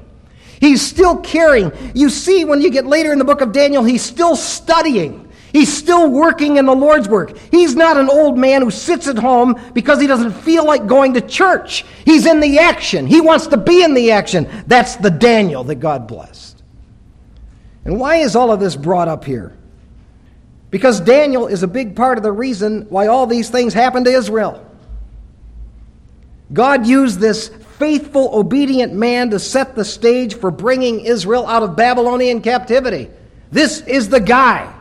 He's 0.63 0.81
still 0.81 1.17
caring. 1.17 1.73
You 1.93 2.09
see, 2.09 2.45
when 2.45 2.61
you 2.61 2.71
get 2.71 2.85
later 2.85 3.11
in 3.11 3.19
the 3.19 3.25
book 3.25 3.41
of 3.41 3.51
Daniel, 3.51 3.83
he's 3.83 4.01
still 4.01 4.37
studying. 4.37 5.29
He's 5.51 5.71
still 5.71 6.09
working 6.09 6.55
in 6.55 6.65
the 6.65 6.73
Lord's 6.73 7.09
work. 7.09 7.37
He's 7.51 7.75
not 7.75 7.97
an 7.97 8.09
old 8.09 8.37
man 8.37 8.61
who 8.61 8.71
sits 8.71 9.09
at 9.09 9.17
home 9.17 9.59
because 9.73 9.99
he 9.99 10.07
doesn't 10.07 10.31
feel 10.31 10.65
like 10.65 10.87
going 10.87 11.15
to 11.15 11.21
church. 11.21 11.83
He's 12.05 12.25
in 12.25 12.39
the 12.39 12.59
action. 12.59 13.07
He 13.07 13.19
wants 13.19 13.47
to 13.47 13.57
be 13.57 13.83
in 13.83 13.93
the 13.93 14.11
action. 14.11 14.49
That's 14.65 14.95
the 14.95 15.11
Daniel 15.11 15.65
that 15.65 15.81
God 15.81 16.07
blessed. 16.07 16.63
And 17.83 17.99
why 17.99 18.19
is 18.19 18.33
all 18.33 18.49
of 18.49 18.61
this 18.61 18.77
brought 18.77 19.09
up 19.09 19.25
here? 19.25 19.57
Because 20.71 21.01
Daniel 21.01 21.47
is 21.47 21.63
a 21.63 21.67
big 21.67 21.93
part 21.93 22.17
of 22.17 22.23
the 22.23 22.31
reason 22.31 22.83
why 22.83 23.07
all 23.07 23.27
these 23.27 23.49
things 23.49 23.73
happened 23.73 24.05
to 24.05 24.11
Israel. 24.13 24.65
God 26.53 26.87
used 26.87 27.19
this 27.19 27.51
faithful, 27.83 28.29
obedient 28.33 28.93
man 28.93 29.29
to 29.29 29.37
set 29.37 29.75
the 29.75 29.83
stage 29.83 30.35
for 30.35 30.49
bringing 30.49 31.01
Israel 31.01 31.45
out 31.45 31.63
of 31.63 31.75
Babylonian 31.75 32.41
captivity. 32.41 33.09
This 33.51 33.81
is 33.81 34.07
the 34.07 34.21
guy 34.21 34.73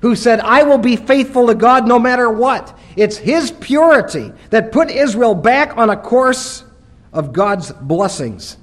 who 0.00 0.16
said, 0.16 0.40
I 0.40 0.64
will 0.64 0.78
be 0.78 0.96
faithful 0.96 1.46
to 1.46 1.54
God 1.54 1.86
no 1.86 2.00
matter 2.00 2.28
what. 2.28 2.76
It's 2.96 3.16
his 3.16 3.52
purity 3.52 4.32
that 4.50 4.72
put 4.72 4.90
Israel 4.90 5.36
back 5.36 5.76
on 5.76 5.88
a 5.88 5.96
course 5.96 6.64
of 7.12 7.32
God's 7.32 7.70
blessings. 7.70 8.56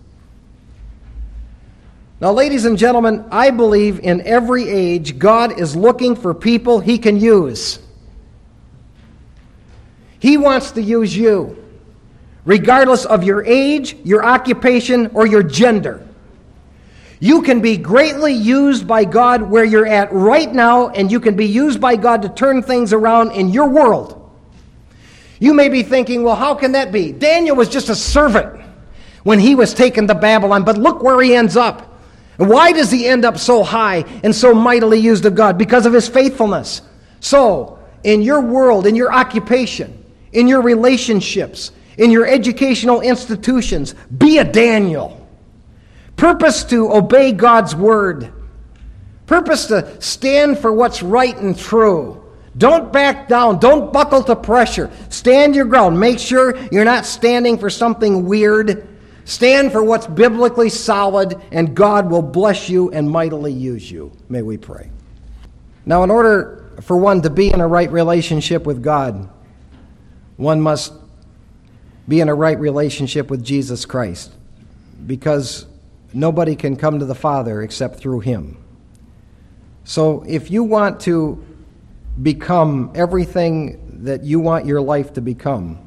Now, 2.19 2.33
ladies 2.33 2.65
and 2.65 2.77
gentlemen, 2.77 3.23
I 3.31 3.49
believe 3.49 4.01
in 4.01 4.19
every 4.27 4.67
age 4.67 5.17
God 5.17 5.57
is 5.57 5.73
looking 5.73 6.17
for 6.17 6.33
people 6.33 6.81
he 6.81 6.97
can 6.97 7.17
use. 7.17 7.79
He 10.19 10.35
wants 10.35 10.71
to 10.71 10.81
use 10.81 11.15
you, 11.15 11.55
regardless 12.49 13.05
of 13.05 13.23
your 13.23 13.45
age, 13.45 13.95
your 14.03 14.25
occupation, 14.25 15.11
or 15.13 15.27
your 15.27 15.43
gender. 15.43 16.03
You 17.19 17.43
can 17.43 17.61
be 17.61 17.77
greatly 17.77 18.33
used 18.33 18.87
by 18.87 19.05
God 19.05 19.43
where 19.43 19.63
you're 19.63 19.85
at 19.85 20.11
right 20.11 20.51
now, 20.51 20.89
and 20.89 21.11
you 21.11 21.19
can 21.19 21.35
be 21.35 21.45
used 21.45 21.79
by 21.79 21.95
God 21.95 22.23
to 22.23 22.29
turn 22.29 22.63
things 22.63 22.91
around 22.91 23.33
in 23.33 23.49
your 23.49 23.69
world. 23.69 24.15
You 25.39 25.53
may 25.53 25.69
be 25.69 25.83
thinking, 25.83 26.23
well, 26.23 26.35
how 26.35 26.55
can 26.55 26.71
that 26.71 26.91
be? 26.91 27.11
Daniel 27.11 27.55
was 27.55 27.69
just 27.69 27.89
a 27.89 27.95
servant 27.95 28.59
when 29.21 29.37
he 29.37 29.53
was 29.53 29.75
taken 29.75 30.07
to 30.07 30.15
Babylon, 30.15 30.63
but 30.63 30.75
look 30.75 31.03
where 31.03 31.21
he 31.21 31.35
ends 31.35 31.55
up. 31.55 32.01
Why 32.37 32.71
does 32.71 32.89
he 32.89 33.05
end 33.05 33.25
up 33.25 33.37
so 33.37 33.61
high 33.61 34.05
and 34.23 34.33
so 34.33 34.55
mightily 34.55 34.97
used 34.97 35.23
of 35.27 35.35
God? 35.35 35.59
Because 35.59 35.85
of 35.85 35.93
his 35.93 36.07
faithfulness. 36.07 36.81
So, 37.19 37.77
in 38.03 38.23
your 38.23 38.41
world, 38.41 38.87
in 38.87 38.95
your 38.95 39.13
occupation, 39.13 40.03
in 40.33 40.47
your 40.47 40.63
relationships, 40.63 41.73
in 41.99 42.11
your 42.11 42.25
educational 42.25 43.01
institutions, 43.01 43.93
be 44.17 44.39
a 44.39 44.43
Daniel. 44.43 45.27
Purpose 46.15 46.63
to 46.65 46.91
obey 46.91 47.31
God's 47.31 47.75
word. 47.75 48.31
Purpose 49.27 49.67
to 49.67 50.01
stand 50.01 50.57
for 50.57 50.73
what's 50.73 51.03
right 51.03 51.37
and 51.37 51.57
true. 51.57 52.23
Don't 52.57 52.91
back 52.91 53.27
down. 53.27 53.59
Don't 53.59 53.93
buckle 53.93 54.23
to 54.23 54.35
pressure. 54.35 54.89
Stand 55.09 55.55
your 55.55 55.65
ground. 55.65 55.99
Make 55.99 56.19
sure 56.19 56.57
you're 56.71 56.83
not 56.83 57.05
standing 57.05 57.57
for 57.57 57.69
something 57.69 58.25
weird 58.25 58.87
Stand 59.29 59.71
for 59.71 59.83
what's 59.83 60.07
biblically 60.07 60.69
solid, 60.69 61.39
and 61.51 61.75
God 61.75 62.09
will 62.09 62.23
bless 62.23 62.67
you 62.67 62.89
and 62.89 63.07
mightily 63.07 63.53
use 63.53 63.89
you. 63.89 64.11
May 64.27 64.41
we 64.41 64.57
pray. 64.57 64.89
Now, 65.85 66.01
in 66.01 66.09
order 66.09 66.67
for 66.81 66.97
one 66.97 67.21
to 67.21 67.29
be 67.29 67.53
in 67.53 67.61
a 67.61 67.67
right 67.67 67.91
relationship 67.91 68.65
with 68.65 68.81
God, 68.81 69.29
one 70.37 70.59
must 70.59 70.93
be 72.09 72.19
in 72.19 72.27
a 72.27 72.35
right 72.35 72.59
relationship 72.59 73.29
with 73.29 73.41
Jesus 73.41 73.85
Christ 73.85 74.33
because 75.07 75.65
nobody 76.13 76.57
can 76.57 76.75
come 76.75 76.99
to 76.99 77.05
the 77.05 77.15
Father 77.15 77.61
except 77.61 77.99
through 77.99 78.19
Him. 78.19 78.57
So, 79.85 80.25
if 80.27 80.51
you 80.51 80.63
want 80.63 80.99
to 81.01 81.41
become 82.21 82.91
everything 82.95 84.01
that 84.03 84.25
you 84.25 84.41
want 84.41 84.65
your 84.65 84.81
life 84.81 85.13
to 85.13 85.21
become 85.21 85.79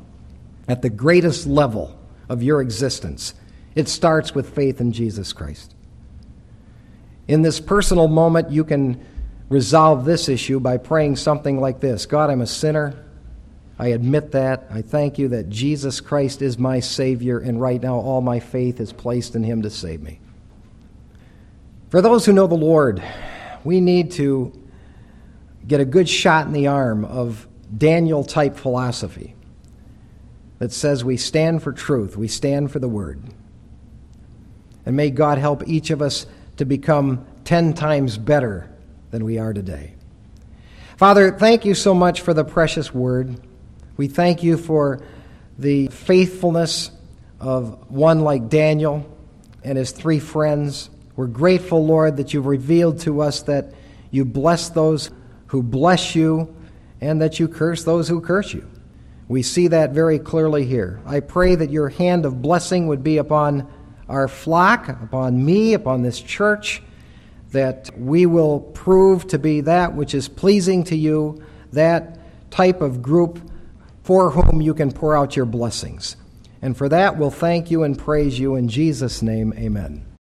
at 0.67 0.81
the 0.81 0.89
greatest 0.89 1.47
level, 1.47 1.99
of 2.33 2.43
your 2.43 2.63
existence. 2.63 3.35
It 3.75 3.89
starts 3.89 4.35
with 4.35 4.55
faith 4.55 4.81
in 4.81 4.93
Jesus 4.93 5.35
Christ. 5.35 5.75
In 7.29 7.43
this 7.43 7.61
personal 7.61 8.09
moment, 8.09 8.51
you 8.51 8.65
can 8.65 9.05
resolve 9.51 10.07
this 10.07 10.31
issue 10.31 10.59
by 10.59 10.79
praying 10.79 11.17
something 11.17 11.61
like 11.61 11.81
this 11.81 12.07
God, 12.07 12.31
I'm 12.31 12.41
a 12.41 12.47
sinner. 12.47 13.05
I 13.83 13.88
admit 13.88 14.31
that. 14.31 14.68
I 14.71 14.81
thank 14.81 15.18
you 15.18 15.27
that 15.31 15.49
Jesus 15.49 16.01
Christ 16.01 16.40
is 16.40 16.57
my 16.57 16.79
Savior, 16.79 17.40
and 17.40 17.61
right 17.61 17.83
now 17.83 17.97
all 17.97 18.21
my 18.21 18.38
faith 18.38 18.79
is 18.79 18.92
placed 18.92 19.35
in 19.35 19.42
Him 19.42 19.62
to 19.62 19.71
save 19.71 20.01
me. 20.01 20.21
For 21.88 22.01
those 22.01 22.25
who 22.25 22.33
know 22.33 22.47
the 22.47 22.55
Lord, 22.55 23.03
we 23.64 23.81
need 23.81 24.12
to 24.12 24.53
get 25.66 25.81
a 25.81 25.85
good 25.85 26.09
shot 26.09 26.47
in 26.47 26.53
the 26.53 26.68
arm 26.68 27.05
of 27.05 27.49
Daniel 27.77 28.23
type 28.23 28.57
philosophy 28.57 29.35
that 30.61 30.71
says 30.71 31.05
we 31.05 31.16
stand 31.16 31.64
for 31.64 31.73
truth, 31.73 32.16
we 32.16 32.29
stand 32.29 32.71
for 32.71 32.79
the 32.79 32.88
Word. 32.88 33.21
And 34.87 34.97
may 34.97 35.11
God 35.11 35.38
help 35.38 35.66
each 35.66 35.90
of 35.90 36.01
us 36.01 36.27
to 36.57 36.64
become 36.64 37.27
10 37.42 37.75
times 37.75 38.16
better 38.16 38.71
than 39.11 39.25
we 39.25 39.40
are 39.40 39.53
today. 39.53 39.97
Father, 40.97 41.33
thank 41.33 41.64
you 41.64 41.75
so 41.75 41.92
much 41.92 42.21
for 42.21 42.33
the 42.33 42.45
precious 42.45 42.95
Word. 42.95 43.40
We 43.98 44.09
thank 44.09 44.42
you 44.42 44.57
for 44.57 45.02
the 45.59 45.88
faithfulness 45.88 46.90
of 47.38 47.90
one 47.90 48.20
like 48.20 48.48
Daniel 48.48 49.07
and 49.62 49.76
his 49.76 49.90
three 49.90 50.18
friends. 50.18 50.88
We're 51.14 51.26
grateful, 51.26 51.84
Lord, 51.84 52.16
that 52.16 52.32
you've 52.32 52.47
revealed 52.47 53.01
to 53.01 53.20
us 53.20 53.43
that 53.43 53.74
you 54.11 54.24
bless 54.24 54.70
those 54.70 55.11
who 55.49 55.62
bless 55.62 56.14
you 56.14 56.57
and 57.03 57.20
that 57.20 57.38
you 57.38 57.49
curse 57.49 57.84
those 57.84 58.09
who 58.09 58.22
curse 58.22 58.55
you. 58.55 58.66
We 59.28 59.43
see 59.43 59.68
that 59.68 59.90
very 59.90 60.18
clearly 60.18 60.64
here. 60.64 61.01
I 61.05 61.20
pray 61.20 61.55
that 61.55 61.70
your 61.70 61.90
hand 61.90 62.24
of 62.24 62.40
blessing 62.40 62.86
would 62.86 63.05
be 63.05 63.18
upon 63.18 63.70
our 64.09 64.26
flock, 64.26 64.88
upon 64.88 65.45
me, 65.45 65.74
upon 65.74 66.03
this 66.03 66.20
church, 66.20 66.82
that 67.51 67.90
we 67.99 68.24
will 68.24 68.61
prove 68.61 69.26
to 69.28 69.38
be 69.38 69.61
that 69.62 69.95
which 69.95 70.14
is 70.14 70.28
pleasing 70.28 70.84
to 70.84 70.97
you, 70.97 71.45
that 71.72 72.18
type 72.51 72.80
of 72.80 73.03
group 73.03 73.38
for 74.03 74.30
whom 74.30 74.61
you 74.61 74.74
can 74.74 74.92
pour 74.92 75.16
out 75.16 75.36
your 75.36 75.46
blessings. 75.46 76.16
And 76.61 76.76
for 76.76 76.88
that, 76.88 77.18
we'll 77.18 77.30
thank 77.30 77.70
you 77.70 77.82
and 77.82 77.98
praise 77.98 78.38
you 78.38 78.55
in 78.55 78.68
Jesus' 78.68 79.22
name. 79.22 79.53
Amen. 79.57 80.12